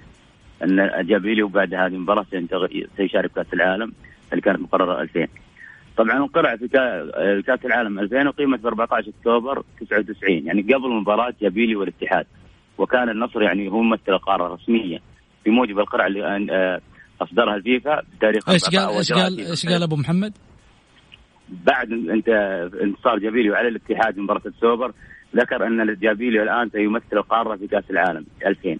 أن 0.63 1.05
جابيلي 1.07 1.43
وبعد 1.43 1.73
هذه 1.73 1.87
المباراة 1.87 2.25
سيشارك 2.97 3.31
كأس 3.31 3.53
العالم 3.53 3.93
اللي 4.31 4.41
كانت 4.41 4.59
مقررة 4.59 5.01
2000 5.01 5.27
طبعا 5.97 6.17
القرعه 6.17 6.57
في 6.57 6.65
كأ- 6.67 7.45
كأس 7.47 7.65
العالم 7.65 7.99
2000 7.99 8.27
اقيمت 8.27 8.59
ب 8.59 8.67
14 8.67 9.09
اكتوبر 9.19 9.63
99 9.81 10.47
يعني 10.47 10.61
قبل 10.61 10.89
مباراة 10.89 11.33
جابيلي 11.41 11.75
والاتحاد. 11.75 12.25
وكان 12.77 13.09
النصر 13.09 13.41
يعني 13.41 13.69
هو 13.71 13.81
ممثل 13.81 14.01
القارة 14.13 14.53
رسميا 14.53 14.99
بموجب 15.45 15.79
القرعه 15.79 16.07
اللي 16.07 16.25
آه، 16.51 16.81
أصدرها 17.21 17.55
الفيفا 17.55 18.01
بتاريخ 18.17 18.49
إيش 18.49 18.63
14 18.63 18.75
قال 18.79 18.97
إيش 18.97 19.13
قال 19.13 19.39
إيش 19.49 19.65
قال 19.65 19.83
أبو 19.83 19.95
محمد؟ 19.95 20.33
بعد 21.49 21.91
أنت 21.91 22.29
انتصار 22.83 23.19
جابيلو 23.19 23.55
على 23.55 23.67
الاتحاد 23.67 24.19
مباراة 24.19 24.41
السوبر 24.45 24.91
ذكر 25.35 25.67
أن 25.67 25.95
جابيلو 26.01 26.43
الآن 26.43 26.69
سيمثل 26.69 27.17
القارة 27.17 27.55
في 27.55 27.67
كأس 27.67 27.83
العالم 27.91 28.25
2000 28.45 28.69
آه 28.69 28.77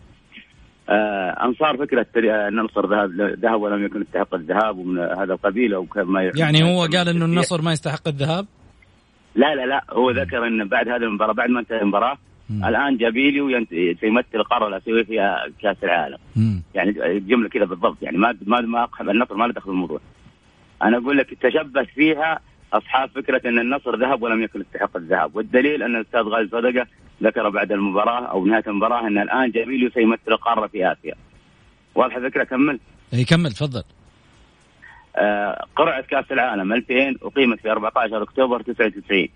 انصار 1.46 1.78
فكرة 1.78 2.06
تري- 2.14 2.34
آه، 2.34 2.48
أن 2.48 2.60
النصر 2.60 2.86
ذهب 2.90 3.12
ذهب 3.22 3.62
ولم 3.62 3.86
يكن 3.86 4.02
يستحق 4.02 4.36
الذهاب 4.36 4.78
ومن 4.78 5.00
هذا 5.00 5.34
القبيل 5.34 5.74
أو 5.74 5.86
كما 5.86 6.24
ي- 6.24 6.32
يعني 6.36 6.64
هو 6.64 6.82
قال 6.82 7.10
إنه 7.10 7.26
النصر 7.26 7.62
ما 7.62 7.72
يستحق 7.72 8.08
الذهاب؟ 8.08 8.46
لا 9.36 9.56
لا 9.56 9.66
لا 9.66 9.84
هو 9.90 10.12
ذكر 10.12 10.48
إن 10.48 10.68
بعد 10.68 10.88
هذه 10.90 11.04
المباراه 11.04 11.34
بعد 11.34 11.50
ما 11.50 11.60
انتهت 11.60 11.82
المباراة. 11.82 12.18
الآن 12.68 12.98
جابيلو 12.98 13.42
وينت- 13.42 14.00
سيمثل 14.02 14.28
القارة 14.36 14.68
الاسيويه 14.68 15.04
في 15.04 15.38
كأس 15.62 15.78
العالم 15.84 16.18
مم. 16.36 16.62
يعني 16.76 16.90
الجمله 17.18 17.50
كذا 17.50 17.66
بالضبط 17.66 17.98
يعني 18.02 18.18
ما 18.18 18.36
ما 18.46 18.62
ما 18.62 18.88
النصر 19.02 19.36
ما 19.36 19.46
له 19.46 19.54
دخل 19.54 19.66
بالموضوع 19.70 20.00
أنا 20.84 20.98
أقول 20.98 21.18
لك 21.18 21.34
تشبث 21.42 21.88
فيها 21.96 22.40
أصحاب 22.74 23.10
فكرة 23.16 23.50
إن 23.50 23.60
النصر 23.60 23.96
ذهب 23.96 24.22
ولم 24.24 24.44
يكن 24.44 24.62
يستحق 24.62 24.98
الذهاب 24.98 25.36
والدليل 25.36 25.84
إن 25.84 25.96
الأستاذ 25.96 26.22
غازي 26.22 26.50
صدقة 26.50 26.88
ذكر 27.24 27.50
بعد 27.50 27.72
المباراة 27.72 28.26
أو 28.26 28.46
نهاية 28.46 28.64
المباراة 28.68 29.08
أن 29.08 29.18
الآن 29.18 29.52
جابيلو 29.52 29.90
سيمثل 29.90 30.22
القارة 30.28 30.68
في 30.68 30.92
آسيا. 30.92 31.14
واضحة 31.96 32.18
الفكرة؟ 32.18 32.44
كمل. 32.44 32.80
إي 33.14 33.24
كمل 33.24 33.52
تفضل. 33.52 33.84
آه، 35.16 35.66
قرعة 35.76 36.02
كأس 36.02 36.32
العالم 36.32 36.74
2000 36.74 37.16
أقيمت 37.24 37.60
في 37.60 37.72
14 37.72 38.24
أكتوبر 38.24 38.62
99 38.62 39.28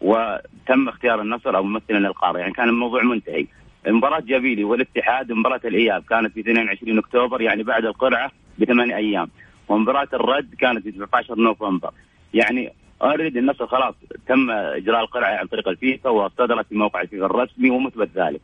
وتم 0.00 0.88
اختيار 0.88 1.20
النصر 1.20 1.56
أو 1.56 1.62
ممثلا 1.62 1.98
للقارة. 1.98 2.38
يعني 2.38 2.52
كان 2.52 2.68
الموضوع 2.68 3.02
منتهي. 3.02 3.46
مباراة 3.86 4.20
جوبيلو 4.20 4.64
والاتحاد 4.64 5.32
مباراة 5.32 5.60
الإياب 5.64 6.02
كانت 6.02 6.32
في 6.32 6.40
22 6.40 6.98
أكتوبر 6.98 7.40
يعني 7.40 7.62
بعد 7.62 7.84
القرعة 7.84 8.30
بثمان 8.58 8.92
أيام. 8.92 9.28
ومباراة 9.68 10.08
الرد 10.12 10.54
كانت 10.58 10.82
في 10.82 10.90
19 10.90 11.38
نوفمبر. 11.38 11.90
يعني 12.34 12.72
already 13.02 13.38
النصر 13.38 13.66
خلاص 13.66 13.94
تم 14.28 14.50
إجراء 14.50 15.00
القرعة 15.00 15.36
عن 15.36 15.46
طريق 15.46 15.68
الفيفا 15.68 16.10
وصدرت 16.10 16.66
في 16.66 16.74
موقع 16.74 17.00
الفيفا 17.00 17.26
الرسمي 17.26 17.70
ومثبت 17.70 18.08
ذلك. 18.14 18.40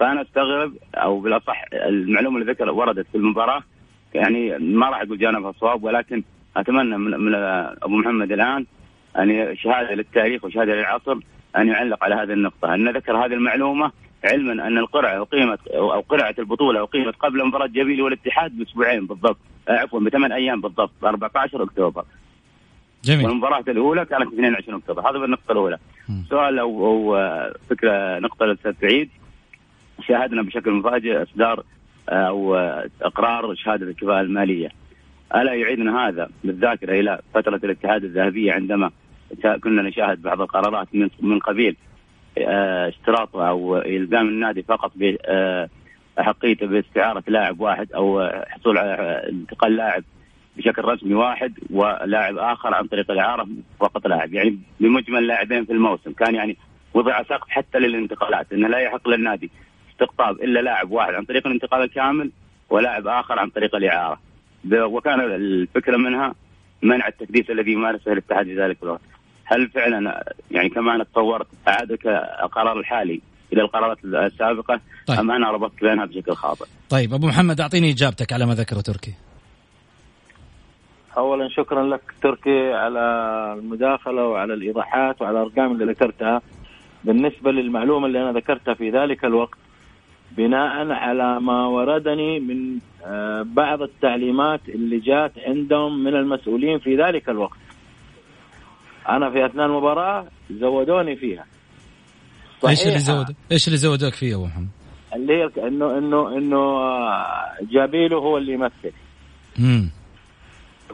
فأنا 0.00 0.22
أستغرب 0.22 0.72
أو 0.94 1.20
بالأصح 1.20 1.64
المعلومة 1.72 2.38
اللي 2.40 2.52
ذكر 2.52 2.70
وردت 2.70 3.06
في 3.12 3.14
المباراة 3.18 3.62
يعني 4.14 4.58
ما 4.58 4.88
راح 4.88 5.02
أقول 5.02 5.18
جانبها 5.18 5.52
صواب 5.52 5.84
ولكن 5.84 6.22
أتمنى 6.56 6.98
من, 6.98 7.20
من 7.20 7.34
أبو 7.82 7.96
محمد 7.96 8.32
الآن 8.32 8.66
أن 9.18 9.56
شهاده 9.56 9.94
للتاريخ 9.94 10.44
وشهاده 10.44 10.74
للعصر 10.74 11.16
أن 11.56 11.68
يعلق 11.68 12.04
على 12.04 12.14
هذه 12.14 12.32
النقطة، 12.32 12.74
أن 12.74 12.88
ذكر 12.88 13.16
هذه 13.16 13.32
المعلومة 13.32 13.92
علما 14.24 14.66
أن 14.66 14.78
القرعة 14.78 15.22
أقيمت 15.22 15.68
أو 15.68 16.00
قرعة 16.00 16.34
البطولة 16.38 16.82
أقيمت 16.82 17.16
قبل 17.16 17.46
مباراة 17.46 17.66
جبيل 17.66 18.02
والاتحاد 18.02 18.58
بأسبوعين 18.58 19.06
بالضبط، 19.06 19.38
آه، 19.68 19.72
عفوا 19.72 20.00
بثمان 20.00 20.32
أيام 20.32 20.60
بالضبط 20.60 21.04
14 21.04 21.62
أكتوبر. 21.62 22.04
جميل. 23.04 23.26
والمباراة 23.26 23.64
الأولى 23.68 24.04
كانت 24.04 24.32
22 24.32 24.78
أكتوبر 24.78 25.10
هذا 25.10 25.18
بالنقطة 25.18 25.52
الأولى. 25.52 25.78
سؤال 26.30 26.58
أو, 26.58 26.86
أو 26.86 27.16
آه، 27.16 27.54
فكرة 27.70 28.18
نقطة 28.18 28.46
للأستاذ 28.46 28.72
سعيد 28.80 29.10
شاهدنا 30.08 30.42
بشكل 30.42 30.70
مفاجئ 30.70 31.22
إصدار 31.22 31.64
آه، 32.08 32.12
أو 32.28 32.54
آه، 32.56 32.90
إقرار 33.02 33.54
شهادة 33.54 33.86
الكفاءة 33.86 34.20
المالية. 34.20 34.68
ألا 35.34 35.54
يعيدنا 35.54 36.08
هذا 36.08 36.30
بالذاكرة 36.44 37.00
إلى 37.00 37.20
فترة 37.34 37.60
الاتحاد 37.64 38.04
الذهبية 38.04 38.52
عندما 38.52 38.90
كنا 39.62 39.82
نشاهد 39.82 40.22
بعض 40.22 40.40
القرارات 40.40 40.88
من 40.92 41.10
من 41.20 41.38
قبيل 41.38 41.76
اشتراط 42.38 43.36
أو 43.36 43.78
إلزام 43.78 44.28
النادي 44.28 44.62
فقط 44.62 44.92
بأحقيته 44.96 46.66
باستعارة 46.66 47.24
لاعب 47.26 47.60
واحد 47.60 47.92
أو 47.92 48.30
حصول 48.48 48.78
على 48.78 49.26
انتقال 49.30 49.76
لاعب 49.76 50.04
بشكل 50.56 50.84
رسمي 50.84 51.14
واحد 51.14 51.54
ولاعب 51.70 52.38
آخر 52.38 52.74
عن 52.74 52.86
طريق 52.86 53.10
الإعارة 53.10 53.48
فقط 53.80 54.06
لاعب 54.06 54.34
يعني 54.34 54.58
بمجمل 54.80 55.26
لاعبين 55.26 55.64
في 55.64 55.72
الموسم 55.72 56.12
كان 56.12 56.34
يعني 56.34 56.56
وضع 56.94 57.22
سقف 57.22 57.48
حتى 57.48 57.78
للانتقالات 57.78 58.52
إنه 58.52 58.68
لا 58.68 58.78
يحق 58.78 59.08
للنادي 59.08 59.50
استقطاب 59.92 60.40
إلا 60.40 60.60
لاعب 60.60 60.90
واحد 60.90 61.14
عن 61.14 61.24
طريق 61.24 61.46
الانتقال 61.46 61.82
الكامل 61.82 62.30
ولاعب 62.70 63.06
آخر 63.06 63.38
عن 63.38 63.50
طريق 63.50 63.74
الإعارة 63.74 64.20
وكان 64.72 65.20
الفكرة 65.20 65.96
منها 65.96 66.34
منع 66.82 67.08
التكديس 67.08 67.50
الذي 67.50 67.72
يمارسه 67.72 68.12
الاتحاد 68.12 68.46
في 68.46 68.60
ذلك 68.60 68.76
الوقت 68.82 69.00
هل 69.44 69.68
فعلا 69.68 70.24
يعني 70.50 70.68
كما 70.68 71.04
تطورت 71.04 71.46
اعادك 71.68 72.06
القرار 72.42 72.78
الحالي 72.80 73.20
إلى 73.52 73.62
القرارات 73.62 73.98
السابقة 74.04 74.80
طيب. 75.06 75.18
أم 75.18 75.30
أنا 75.30 75.50
ربطت 75.50 75.80
بينها 75.80 76.04
بشكل 76.04 76.32
خاطئ؟ 76.32 76.66
طيب 76.90 77.14
أبو 77.14 77.26
محمد 77.26 77.60
أعطيني 77.60 77.90
إجابتك 77.90 78.32
على 78.32 78.46
ما 78.46 78.54
ذكره 78.54 78.80
تركي. 78.80 79.14
اولا 81.16 81.48
شكرا 81.48 81.86
لك 81.86 82.14
تركي 82.22 82.72
على 82.72 83.00
المداخلة 83.58 84.26
وعلى 84.26 84.54
الإيضاحات 84.54 85.22
وعلى 85.22 85.42
الأرقام 85.42 85.72
اللي 85.72 85.92
ذكرتها. 85.92 86.42
بالنسبة 87.04 87.50
للمعلومة 87.50 88.06
اللي 88.06 88.22
أنا 88.22 88.32
ذكرتها 88.32 88.74
في 88.74 88.90
ذلك 88.90 89.24
الوقت 89.24 89.58
بناء 90.36 90.90
على 90.90 91.40
ما 91.40 91.66
وردني 91.66 92.40
من 92.40 92.78
آه، 93.04 93.42
بعض 93.42 93.82
التعليمات 93.82 94.60
اللي 94.68 94.98
جات 94.98 95.32
عندهم 95.46 96.04
من 96.04 96.14
المسؤولين 96.14 96.78
في 96.78 96.96
ذلك 96.96 97.28
الوقت. 97.28 97.58
أنا 99.08 99.30
في 99.30 99.46
أثناء 99.46 99.66
المباراة 99.66 100.26
زودوني 100.50 101.16
فيها. 101.16 101.44
إيش 102.68 102.86
اللي 102.86 102.98
زود 102.98 103.26
إيش 103.52 103.66
اللي 103.66 103.78
زودوك 103.78 104.14
فيه 104.14 104.34
أبو 104.34 104.46
محمد؟ 104.46 104.68
اللي 105.14 105.32
هي 105.32 105.68
إنه 105.68 105.98
إنه 105.98 106.36
إنه 106.36 106.56
آه، 106.56 107.56
جابيلو 107.72 108.18
هو 108.18 108.38
اللي 108.38 108.52
يمثل. 108.52 108.92
امم 109.58 109.90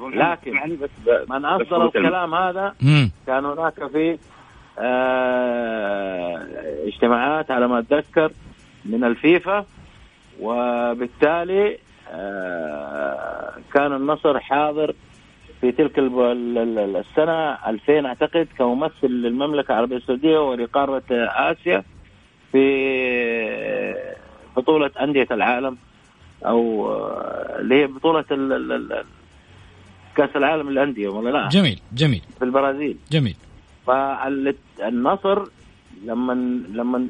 لكن 0.08 0.78
من 1.28 1.44
أصدر 1.44 1.84
الكلام 1.86 2.34
هذا 2.34 2.74
كان 3.26 3.44
هناك 3.44 3.86
في 3.86 4.18
آه 4.78 6.46
اجتماعات 6.86 7.50
على 7.50 7.68
ما 7.68 7.78
أتذكر 7.78 8.32
من 8.84 9.04
الفيفا 9.04 9.66
وبالتالي 10.40 11.78
آه 12.12 13.52
كان 13.74 13.92
النصر 13.92 14.40
حاضر 14.40 14.94
في 15.60 15.72
تلك 15.72 15.98
السنة 15.98 17.68
2000 17.68 18.06
أعتقد 18.06 18.48
كممثل 18.58 19.06
للمملكة 19.06 19.72
العربية 19.72 19.96
السعودية 19.96 20.38
ولقاره 20.38 21.02
آسيا 21.10 21.84
في 22.52 23.94
بطولة 24.56 24.90
أندية 25.00 25.26
العالم 25.30 25.76
أو 26.46 26.88
آه، 26.92 27.58
اللي 27.60 27.74
هي 27.74 27.86
بطولة 27.86 28.24
كأس 30.16 30.36
العالم 30.36 30.70
للأندية 30.70 31.08
ولا 31.08 31.30
لا؟ 31.30 31.48
جميل 31.48 31.80
جميل. 31.94 32.22
في 32.38 32.44
البرازيل. 32.44 32.96
جميل. 33.10 33.36
فالنصر 33.86 35.42
لما 36.04 36.32
لما 36.72 37.06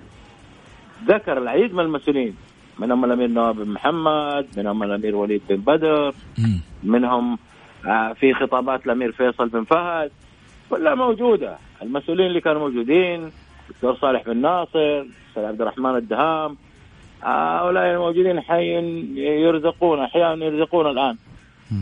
ذكر 1.06 1.38
العديد 1.38 1.74
من 1.74 1.80
المسؤولين 1.80 2.36
منهم 2.78 3.04
الأمير 3.04 3.28
نواف 3.28 3.56
بن 3.56 3.68
محمد 3.70 4.46
منهم 4.56 4.82
الأمير 4.82 5.16
وليد 5.16 5.42
بن 5.48 5.56
بدر 5.56 6.14
منهم 6.82 7.38
آه، 7.86 8.12
في 8.12 8.34
خطابات 8.34 8.86
الأمير 8.86 9.12
فيصل 9.12 9.48
بن 9.48 9.64
فهد 9.64 10.10
كلها 10.70 10.94
موجودة. 10.94 11.56
المسؤولين 11.82 12.26
اللي 12.26 12.40
كانوا 12.40 12.60
موجودين 12.68 13.30
الدكتور 13.70 13.94
صالح 13.96 14.22
بن 14.26 14.36
ناصر 14.36 14.78
الاستاذ 15.00 15.44
عبد 15.44 15.60
الرحمن 15.60 15.96
الدهام 15.96 16.56
هؤلاء 17.22 17.92
الموجودين 17.92 18.40
حي 18.40 18.72
يرزقون 19.16 20.00
أحيانا 20.00 20.44
يرزقون 20.44 20.86
الآن. 20.90 21.16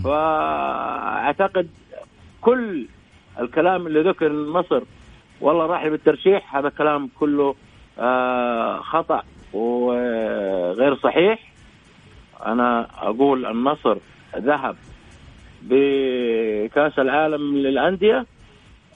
فاعتقد 0.05 1.68
كل 2.40 2.87
الكلام 3.40 3.87
اللي 3.87 4.03
ذكر 4.11 4.33
مصر 4.33 4.83
والله 5.40 5.66
راح 5.66 5.87
بالترشيح 5.88 6.57
هذا 6.57 6.68
كلام 6.68 7.11
كله 7.20 7.55
آه 7.98 8.77
خطأ 8.81 9.22
وغير 9.53 10.96
صحيح. 10.96 11.53
أنا 12.46 12.87
أقول 12.98 13.46
النصر 13.46 13.96
ذهب 14.37 14.77
بكأس 15.62 16.98
العالم 16.98 17.57
للأندية 17.57 18.27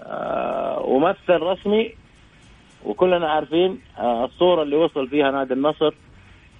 آه 0.00 0.80
ومثل 0.80 1.42
رسمي 1.42 1.90
وكلنا 2.84 3.30
عارفين 3.30 3.80
آه 3.98 4.24
الصورة 4.24 4.62
اللي 4.62 4.76
وصل 4.76 5.08
فيها 5.08 5.30
نادي 5.30 5.54
النصر 5.54 5.94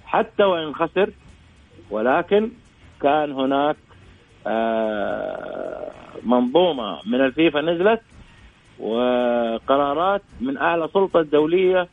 حتى 0.05 0.43
وإن 0.43 0.75
خسر 0.75 1.09
ولكن 1.91 2.51
كان 3.01 3.31
هناك 3.31 3.75
منظومة 6.23 6.99
من 7.05 7.21
الفيفا 7.21 7.61
نزلت 7.61 8.01
وقرارات 8.79 10.21
من 10.41 10.57
أعلى 10.57 10.89
سلطة 10.93 11.21
دولية 11.21 11.87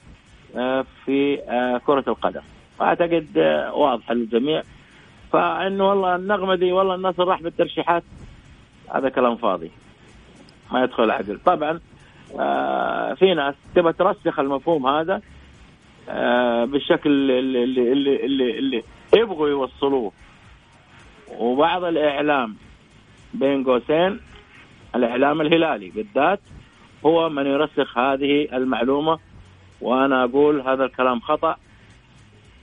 آه، 0.56 0.84
في 1.04 1.38
آه، 1.48 1.78
كرة 1.86 2.04
القدم. 2.08 2.40
واعتقد 2.80 3.26
واضحه 3.74 4.14
للجميع. 4.14 4.62
فإنه 5.32 5.88
والله 5.88 6.16
النغمة 6.16 6.54
دي 6.54 6.72
والله 6.72 6.94
النصر 6.94 7.24
راح 7.28 7.42
بالترشيحات. 7.42 8.02
هذا 8.94 9.08
كلام 9.08 9.36
فاضي. 9.36 9.70
ما 10.72 10.84
يدخل 10.84 11.04
العقل 11.04 11.38
طبعا 11.46 11.80
في 13.14 13.34
ناس 13.34 13.54
تبى 13.74 13.92
ترسخ 13.92 14.38
المفهوم 14.38 14.86
هذا 14.86 15.20
بالشكل 16.66 17.10
اللي 17.10 17.64
اللي, 17.64 17.92
اللي, 17.92 18.58
اللي 18.58 18.82
يبغوا 19.16 19.48
يوصلوه. 19.48 20.12
وبعض 21.60 21.84
الإعلام 21.84 22.56
بين 23.34 23.64
قوسين 23.64 24.20
الإعلام 24.94 25.40
الهلالي 25.40 25.90
بالذات 25.90 26.40
هو 27.06 27.28
من 27.28 27.46
يرسخ 27.46 27.98
هذه 27.98 28.48
المعلومة 28.52 29.18
وأنا 29.80 30.24
أقول 30.24 30.60
هذا 30.60 30.84
الكلام 30.84 31.20
خطأ 31.20 31.56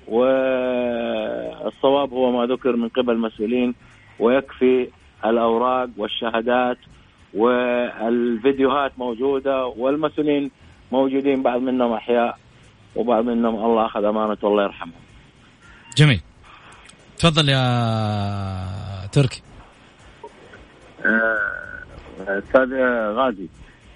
والصواب 0.08 0.94
هو 2.14 2.32
ما 2.32 2.46
ذكر 2.46 2.76
من 2.76 2.90
قبل 2.90 3.14
المسؤولين 3.14 3.76
ويكفي 4.20 4.90
الأوراق 5.26 5.90
والشهادات 5.98 6.78
والفيديوهات 7.34 9.00
موجودة 9.00 9.66
والمسؤولين 9.66 10.52
موجودين 10.92 11.44
بعض 11.44 11.62
منهم 11.62 11.94
أحياء 11.94 12.38
وبعض 12.96 13.24
منهم 13.24 13.56
الله 13.66 13.86
أخذ 13.86 14.04
أمانته 14.04 14.48
الله 14.48 14.64
يرحمه 14.64 14.94
جميل. 15.98 16.22
تفضل 17.18 17.50
يا 17.50 18.87
تركي؟ 19.18 19.42
آه، 21.06 21.38
أستاذ 22.28 22.74
غازي 23.14 23.48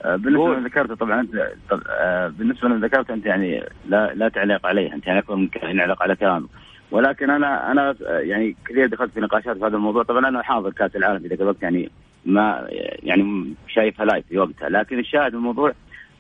آه، 0.03 0.15
بالنسبة 0.15 0.53
لما 0.53 0.67
ذكرت 0.67 0.91
طبعا 0.91 1.19
انت 1.19 1.51
آه، 1.89 2.27
بالنسبة 2.27 2.67
لما 2.67 2.88
ذكرت 2.88 3.12
أنت 3.12 3.25
يعني 3.25 3.63
لا 3.86 4.13
لا 4.13 4.29
تعليق 4.29 4.65
عليه 4.65 4.93
أنت 4.93 5.07
يعني 5.07 5.19
يكون 5.19 5.49
نعلق 5.73 6.03
على 6.03 6.15
كلامه 6.15 6.47
ولكن 6.91 7.29
أنا 7.29 7.71
أنا 7.71 7.95
يعني 8.01 8.55
كثير 8.65 8.88
دخلت 8.88 9.13
في 9.13 9.19
نقاشات 9.19 9.57
في 9.57 9.65
هذا 9.65 9.75
الموضوع. 9.75 10.03
طبعا 10.03 10.27
أنا 10.27 10.43
حاضر 10.43 10.69
كأس 10.71 10.95
العالم 10.95 11.19
في 11.19 11.27
ذاك 11.27 11.41
الوقت 11.41 11.63
يعني 11.63 11.89
ما 12.25 12.67
يعني 13.03 13.53
شايفها 13.67 14.05
لايف 14.05 14.25
في 14.29 14.38
وقتها. 14.38 14.69
لكن 14.69 14.99
الشاهد 14.99 15.36
الموضوع 15.36 15.73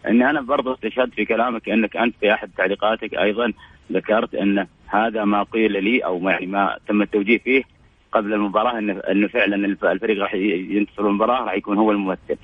اني 0.07 0.29
أنا 0.29 0.41
برضه 0.41 0.73
استشهدت 0.73 1.13
في 1.13 1.25
كلامك 1.25 1.69
إنك 1.69 1.97
أنت 1.97 2.15
في 2.19 2.33
أحد 2.33 2.49
تعليقاتك 2.57 3.13
أيضا 3.13 3.53
ذكرت 3.91 4.35
إن 4.35 4.67
هذا 4.87 5.23
ما 5.23 5.43
قيل 5.43 5.83
لي 5.83 5.99
أو 6.05 6.19
ما 6.19 6.31
يعني 6.31 6.45
ما 6.45 6.77
تم 6.87 7.01
التوجيه 7.01 7.37
فيه 7.37 7.63
قبل 8.11 8.33
المباراة 8.33 8.77
انه 8.77 8.93
إنه 8.93 9.27
فعلا 9.27 9.77
الفريق 9.83 10.21
راح 10.21 10.33
ينتصر 10.33 11.07
المباراة 11.07 11.43
راح 11.43 11.53
يكون 11.53 11.77
هو 11.77 11.91
الممثل. 11.91 12.37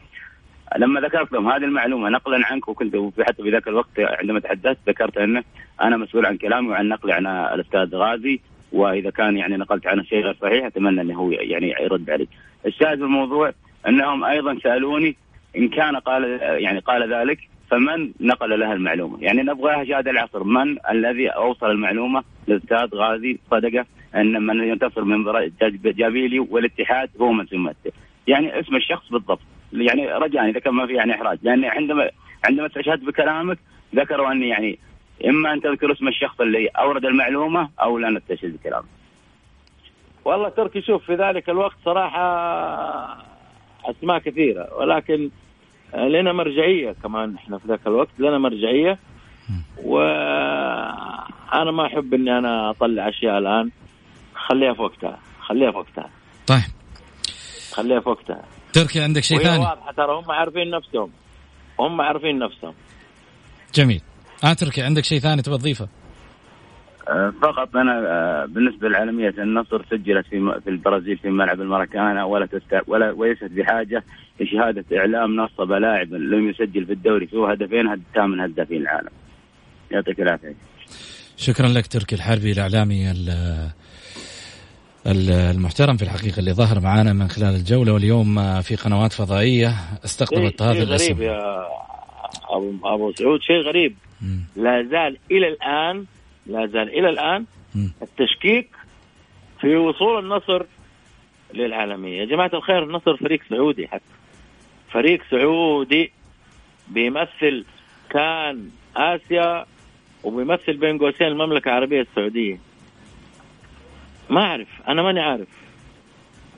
لما 0.77 0.99
ذكرت 1.01 1.31
لهم 1.31 1.49
هذه 1.49 1.63
المعلومة 1.63 2.09
نقلا 2.09 2.47
عنك 2.47 2.67
وكنت 2.67 2.95
حتى 3.21 3.43
في 3.43 3.49
ذاك 3.49 3.67
الوقت 3.67 3.99
عندما 3.99 4.39
تحدثت 4.39 4.77
ذكرت 4.87 5.17
أنه 5.17 5.43
أنا 5.81 5.97
مسؤول 5.97 6.25
عن 6.25 6.37
كلامي 6.37 6.69
وعن 6.69 6.87
نقلي 6.87 7.13
عن 7.13 7.27
الأستاذ 7.27 7.95
غازي 7.95 8.39
وإذا 8.71 9.09
كان 9.09 9.37
يعني 9.37 9.57
نقلت 9.57 9.87
عنه 9.87 10.03
شيء 10.03 10.23
غير 10.23 10.35
صحيح 10.41 10.65
أتمنى 10.65 11.01
إنه 11.01 11.15
هو 11.15 11.31
يعني 11.31 11.75
يرد 11.81 12.09
علي. 12.09 12.27
الشاهد 12.65 13.01
الموضوع 13.01 13.53
أنهم 13.87 14.23
أيضا 14.23 14.59
سألوني 14.63 15.15
إن 15.57 15.67
كان 15.67 15.95
قال 15.95 16.39
يعني 16.41 16.79
قال 16.79 17.13
ذلك 17.13 17.39
فمن 17.71 18.11
نقل 18.19 18.59
لها 18.59 18.73
المعلومة؟ 18.73 19.17
يعني 19.21 19.41
نبغاها 19.41 19.83
شهاده 19.83 20.11
العصر، 20.11 20.43
من 20.43 20.77
الذي 20.89 21.29
أوصل 21.29 21.71
المعلومة 21.71 22.23
للأستاذ 22.47 22.95
غازي 22.95 23.39
صدقه 23.51 23.85
أن 24.15 24.41
من 24.41 24.63
ينتصر 24.63 25.03
من 25.03 25.25
جابيلي 25.83 26.39
والاتحاد 26.39 27.09
هو 27.21 27.31
من 27.31 27.47
سيمثل. 27.47 27.91
يعني 28.27 28.59
اسم 28.59 28.75
الشخص 28.75 29.09
بالضبط، 29.11 29.39
يعني 29.73 30.13
رجاني 30.13 30.49
اذا 30.49 30.59
كان 30.59 30.73
ما 30.73 30.87
في 30.87 30.93
يعني 30.93 31.15
إحراج، 31.15 31.37
لأن 31.43 31.65
عندما 31.65 32.09
عندما 32.45 32.67
استشهدت 32.67 33.03
بكلامك 33.03 33.57
ذكروا 33.95 34.31
أني 34.31 34.47
يعني 34.47 34.79
إما 35.25 35.53
أن 35.53 35.61
تذكر 35.61 35.91
اسم 35.91 36.07
الشخص 36.07 36.41
اللي 36.41 36.67
أورد 36.67 37.05
المعلومة 37.05 37.69
أو 37.81 37.97
لا 37.97 38.09
نستشهد 38.09 38.53
بكلامك. 38.53 38.85
والله 40.25 40.49
تركي 40.49 40.81
شوف 40.81 41.05
في 41.05 41.15
ذلك 41.15 41.49
الوقت 41.49 41.75
صراحة 41.85 42.23
أسماء 43.85 44.19
كثيرة. 44.19 44.69
ولكن 44.79 45.29
لنا 45.93 46.33
مرجعية 46.33 46.95
كمان 47.03 47.35
إحنا 47.35 47.57
في 47.57 47.67
ذاك 47.67 47.87
الوقت 47.87 48.19
لنا 48.19 48.37
مرجعية. 48.37 48.97
وأنا 49.83 51.71
ما 51.71 51.85
أحب 51.85 52.13
إني 52.13 52.37
أنا 52.37 52.69
أطلع 52.69 53.09
أشياء 53.09 53.37
الآن. 53.37 53.69
خليها 54.49 54.73
في 54.73 54.81
وقتها 54.81 55.19
خليها 55.41 55.71
في 55.71 55.77
وقتها. 55.77 56.09
طيب. 56.47 56.71
خليها 57.71 57.99
في 57.99 58.09
وقتها. 58.09 58.43
تركي 58.73 59.01
عندك 59.01 59.23
شيء 59.23 59.39
ثاني؟ 59.39 59.63
واضحة 59.63 59.91
ترى 59.91 60.15
هم 60.15 60.31
عارفين 60.31 60.69
نفسهم. 60.69 61.09
هم 61.79 62.01
عارفين 62.01 62.39
نفسهم. 62.39 62.73
جميل. 63.75 64.01
آه 64.43 64.53
تركي 64.53 64.81
عندك 64.81 65.03
شيء 65.03 65.19
ثاني 65.19 65.41
تبغى 65.41 65.57
تضيفه؟ 65.57 65.87
آه، 67.09 67.33
فقط 67.41 67.75
أنا 67.75 67.99
آه، 68.07 68.45
بالنسبة 68.45 68.87
للعالمية 68.87 69.33
النصر 69.37 69.85
سجلت 69.91 70.27
في 70.27 70.59
في 70.63 70.69
البرازيل 70.69 71.17
في 71.17 71.29
ملعب 71.29 71.61
الماراكانا 71.61 72.23
ولا 72.23 72.45
تست 72.45 72.81
ولا 72.87 73.11
وليست 73.11 73.43
بحاجة 73.43 74.03
لشهادة 74.39 74.85
إعلام 74.97 75.35
نصب 75.35 75.71
لاعب 75.71 76.13
لم 76.13 76.49
يسجل 76.49 76.85
في 76.85 76.93
الدوري 76.93 77.27
سوى 77.31 77.53
هدفين 77.53 77.87
هدفان 77.87 78.29
من 78.29 78.39
هدافين 78.39 78.81
العالم. 78.81 79.09
يعطيك 79.91 80.19
العافية. 80.19 80.55
شكرا 81.37 81.67
لك 81.67 81.87
تركي 81.87 82.15
الحربي 82.15 82.51
الإعلامي 82.51 83.11
المحترم 85.07 85.97
في 85.97 86.03
الحقيقة 86.03 86.39
اللي 86.39 86.53
ظهر 86.53 86.79
معنا 86.79 87.13
من 87.13 87.27
خلال 87.27 87.55
الجولة 87.55 87.93
واليوم 87.93 88.61
في 88.61 88.75
قنوات 88.75 89.13
فضائية. 89.13 89.73
استقطبت 90.05 90.61
هذا 90.61 90.83
الاسم. 90.83 91.13
غريب 91.13 91.21
يا 91.21 91.65
ابو 92.49 92.73
أبو 92.83 93.11
سعود 93.11 93.41
شيء 93.41 93.61
غريب. 93.61 93.95
لا 94.55 94.87
زال 94.91 95.17
إلى 95.31 95.47
الان 95.47 96.05
لا 96.45 96.65
زال 96.65 96.99
إلى 96.99 97.09
الآن 97.09 97.45
التشكيك 98.01 98.69
في 99.61 99.75
وصول 99.75 100.23
النصر 100.23 100.65
للعالمية، 101.53 102.19
يا 102.19 102.25
جماعة 102.25 102.51
الخير 102.53 102.83
النصر 102.83 103.17
فريق 103.17 103.39
سعودي 103.49 103.87
حتى. 103.87 104.03
فريق 104.91 105.21
سعودي 105.31 106.11
بيمثل 106.87 107.65
كان 108.09 108.69
آسيا 108.95 109.65
وبيمثل 110.23 110.77
بين 110.77 110.97
قوسين 110.97 111.27
المملكة 111.27 111.69
العربية 111.69 112.01
السعودية. 112.01 112.59
ما 114.29 114.41
أعرف 114.41 114.67
أنا 114.87 115.01
ماني 115.03 115.19
عارف. 115.19 115.47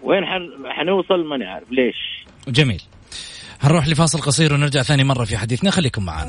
وين 0.04 0.24
حنوصل 0.66 1.26
ماني 1.30 1.46
عارف 1.46 1.72
ليش؟ 1.72 2.26
جميل. 2.48 2.82
هنروح 3.62 3.88
لفاصل 3.88 4.22
قصير 4.22 4.54
ونرجع 4.54 4.82
ثاني 4.82 5.04
مرة 5.04 5.24
في 5.24 5.38
حديثنا. 5.38 5.72
خليكم 5.72 6.06
معنا. 6.06 6.28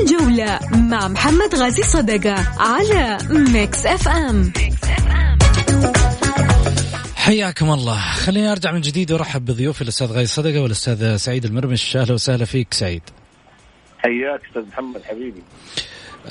الجولة 0.00 0.58
مع 0.72 1.08
محمد 1.08 1.54
غازي 1.54 1.82
صدقة 1.82 2.34
على 2.58 3.18
ميكس 3.30 3.86
أف 3.86 4.08
أم. 4.08 4.52
حياكم 7.16 7.70
الله. 7.70 8.00
خليني 8.00 8.52
أرجع 8.52 8.72
من 8.72 8.80
جديد 8.80 9.12
وأرحب 9.12 9.44
بضيوفي 9.44 9.82
الأستاذ 9.82 10.12
غازي 10.12 10.26
صدقة 10.26 10.62
والأستاذ 10.62 11.16
سعيد 11.16 11.44
المرمش. 11.44 11.96
أهلا 11.96 12.12
وسهلا 12.12 12.44
فيك 12.44 12.74
سعيد. 12.74 13.02
حياك 13.98 14.40
أستاذ 14.48 14.62
محمد 14.72 15.02
حبيبي. 15.04 15.42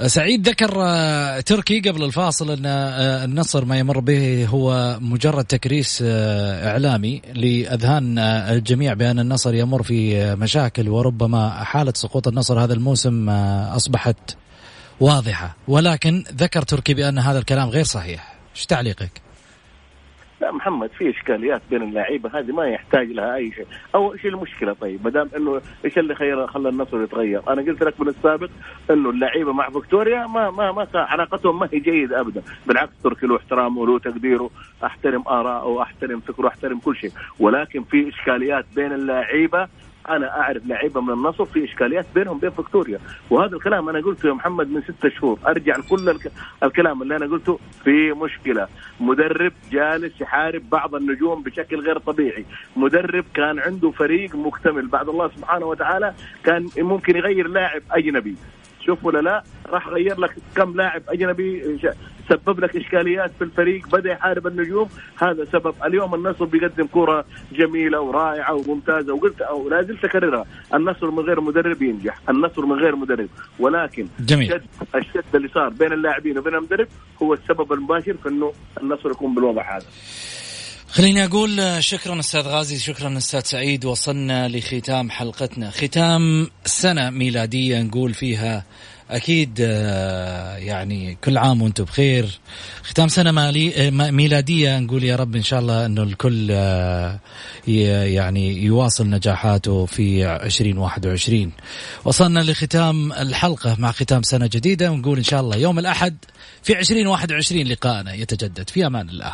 سعيد 0.02 0.50
ذكر 0.50 0.74
آه، 0.78 1.40
تركي 1.40 1.80
قبل 1.80 2.04
الفاصل 2.04 2.52
إن 2.52 2.66
آه، 2.66 3.26
النصر 3.26 3.66
ما 3.66 3.80
يمر 3.80 4.00
به 4.00 4.46
هو 4.46 4.98
مجرد 5.02 5.46
تكريس 5.46 6.04
آه، 6.06 6.70
إعلامي 6.70 7.22
لأذهان 7.34 8.20
الجميع 8.20 8.94
بأن 8.94 9.20
النصر 9.20 9.54
يمر 9.54 9.84
في 9.84 10.36
مشاكل 10.36 10.90
وربما 10.90 11.50
حالة 11.50 11.94
سقوط 11.96 12.28
النصر 12.28 12.64
هذا 12.64 12.74
الموسم 12.74 13.30
أصبحت 13.30 14.36
واضحة. 15.00 15.56
ولكن 15.68 16.24
ذكر 16.36 16.62
تركي 16.62 16.94
بأن 16.94 17.20
هذا 17.20 17.40
الكلام 17.40 17.70
غير 17.70 17.84
صحيح. 17.84 18.36
إيش 18.56 18.66
تعليقك؟ 18.66 19.22
لا 20.44 20.52
محمد 20.52 20.90
في 20.98 21.10
إشكاليات 21.10 21.62
بين 21.70 21.84
اللعيبة 21.84 22.40
هذه 22.40 22.52
ما 22.52 22.66
يحتاج 22.68 23.12
لها 23.12 23.36
أي 23.36 23.52
شيء، 23.52 23.66
أو 23.96 24.14
إيش 24.14 24.26
المشكلة 24.26 24.74
طيب؟ 24.74 25.00
ما 25.04 25.10
دام 25.10 25.30
إنه 25.38 25.62
إيش 25.86 25.98
اللي 25.98 26.16
خير؟ 26.16 26.48
خلى 26.48 26.70
النصر 26.70 27.04
يتغير؟ 27.04 27.42
أنا 27.48 27.62
قلت 27.62 27.84
لك 27.84 28.00
من 28.00 28.08
السابق 28.08 28.50
إنه 28.92 29.10
اللعيبة 29.10 29.54
مع 29.54 29.70
فيكتوريا 29.70 30.28
ما 30.28 30.52
ما 30.52 30.72
ما 30.72 30.88
علاقتهم 30.94 31.60
ما 31.60 31.70
هي 31.74 31.80
جيدة 31.80 32.20
ابدا، 32.20 32.42
بالعكس 32.68 32.92
تركي 33.04 33.28
له 33.28 33.38
احترامه 33.38 33.82
وله 33.82 34.00
تقديره، 34.00 34.50
أحترم 34.84 35.24
آراءه 35.28 35.66
واحترم 35.66 36.20
فكره 36.20 36.46
واحترم 36.46 36.80
كل 36.80 36.96
شيء، 36.96 37.12
ولكن 37.40 37.84
في 37.84 38.10
إشكاليات 38.10 38.66
بين 38.76 38.92
اللعيبة 38.92 39.68
أنا 40.10 40.40
أعرف 40.40 40.66
لعيبة 40.66 41.02
من 41.02 41.14
النصر 41.14 41.46
في 41.46 41.64
إشكاليات 41.64 42.06
بينهم 42.16 42.38
بين 42.38 42.50
فيكتوريا. 42.50 43.00
وهذا 43.30 43.56
الكلام 43.56 43.90
أنا 43.90 44.00
قلته 44.00 44.28
يا 44.28 44.34
محمد 44.34 44.70
من 44.70 44.82
ستة 44.82 45.10
شهور. 45.10 45.40
أرجع 45.48 45.78
لكل 45.78 46.18
الكلام 46.64 47.02
اللي 47.02 47.16
أنا 47.16 47.26
قلته 47.26 47.60
في 47.84 48.12
مشكلة. 48.12 48.68
مدرب 49.00 49.54
جالس 49.72 50.22
يحارب 50.22 50.70
بعض 50.70 50.96
النجوم 50.96 51.44
بشكل 51.44 51.80
غير 51.80 51.98
طبيعي. 51.98 52.46
مدرب 52.76 53.26
كان 53.34 53.60
عنده 53.60 53.92
فريق 53.92 54.36
مكتمل. 54.36 54.88
بعد 54.88 55.10
الله 55.10 55.30
سبحانه 55.38 55.66
وتعالى 55.66 56.14
كان 56.44 56.70
ممكن 56.78 57.18
يغير 57.18 57.48
لاعب 57.48 57.82
أجنبي. 57.92 58.36
شوف 58.86 59.06
ولا 59.06 59.20
لا 59.20 59.44
راح 59.70 59.88
غير 59.88 60.20
لك 60.20 60.36
كم 60.56 60.76
لاعب 60.76 61.02
أجنبي 61.10 61.80
سبب 62.30 62.60
لك 62.60 62.76
إشكاليات 62.76 63.32
في 63.40 63.44
الفريق 63.44 63.88
بدأ 63.88 64.12
يحارب 64.12 64.48
النجوم. 64.48 64.90
هذا 65.18 65.46
سبب. 65.46 65.76
اليوم 65.86 66.16
النصر 66.16 66.46
بيقدم 66.46 66.88
كرة 66.88 67.26
جميلة 67.52 68.02
ورائعة 68.02 68.54
وممتازة 68.54 69.14
وقلت 69.14 69.42
أو 69.42 69.70
لا 69.70 69.82
زلت 69.82 70.06
أكررها. 70.06 70.46
النصر 70.74 71.12
من 71.12 71.20
غير 71.20 71.42
مدرب 71.42 71.82
ينجح. 71.82 72.20
النصر 72.30 72.66
من 72.66 72.80
غير 72.80 72.96
مدرب. 72.96 73.30
ولكن 73.60 74.08
جميل. 74.20 74.54
الشد, 74.54 74.68
الشد 74.96 75.36
اللي 75.36 75.48
صار 75.48 75.70
بين 75.70 75.94
اللاعبين 75.94 76.38
وبين 76.38 76.56
المدرب 76.56 76.88
هو 77.22 77.34
السبب 77.34 77.74
المباشر 77.74 78.14
في 78.14 78.30
إنه 78.30 78.54
النصر 78.82 79.12
يكون 79.12 79.36
بالوضع 79.36 79.78
هذا. 79.78 79.86
خليني 80.94 81.26
أقول 81.26 81.84
شكرا 81.84 82.20
أستاذ 82.20 82.42
غازي 82.42 82.80
شكرا 82.80 83.18
أستاذ 83.18 83.42
سعيد. 83.44 83.86
وصلنا 83.86 84.48
لختام 84.48 85.12
حلقتنا. 85.12 85.70
ختام 85.72 86.48
سنة 86.66 87.10
ميلادية 87.10 87.82
نقول 87.82 88.14
فيها 88.14 88.66
أكيد 89.10 89.58
آه، 89.62 90.58
يعني 90.58 91.18
كل 91.24 91.38
عام 91.38 91.62
وأنتم 91.62 91.84
بخير. 91.84 92.40
ختام 92.84 93.08
سنة 93.08 93.32
مالي 93.32 93.88
آه، 93.88 93.90
ميلادية 94.12 94.80
نقول 94.80 95.04
يا 95.04 95.16
رب 95.16 95.36
إن 95.36 95.44
شاء 95.44 95.60
الله 95.60 95.86
إنه 95.86 96.04
الكل 96.04 96.48
آه، 96.52 97.20
يعني 97.68 98.64
يواصل 98.64 99.10
نجاحاته 99.10 99.86
في 99.86 100.26
2021 100.26 101.52
وصلنا 102.06 102.40
لختام 102.40 103.14
الحلقة 103.14 103.76
مع 103.80 103.92
ختام 103.92 104.24
سنة 104.24 104.50
جديدة. 104.54 104.92
ونقول 104.92 105.18
إن 105.18 105.24
شاء 105.24 105.42
الله 105.42 105.58
يوم 105.58 105.80
الأحد 105.80 106.18
في 106.64 106.80
2021 106.80 107.68
لقائنا 107.68 108.14
يتجدد. 108.14 108.70
في 108.70 108.88
أمان 108.88 109.10
الله. 109.10 109.34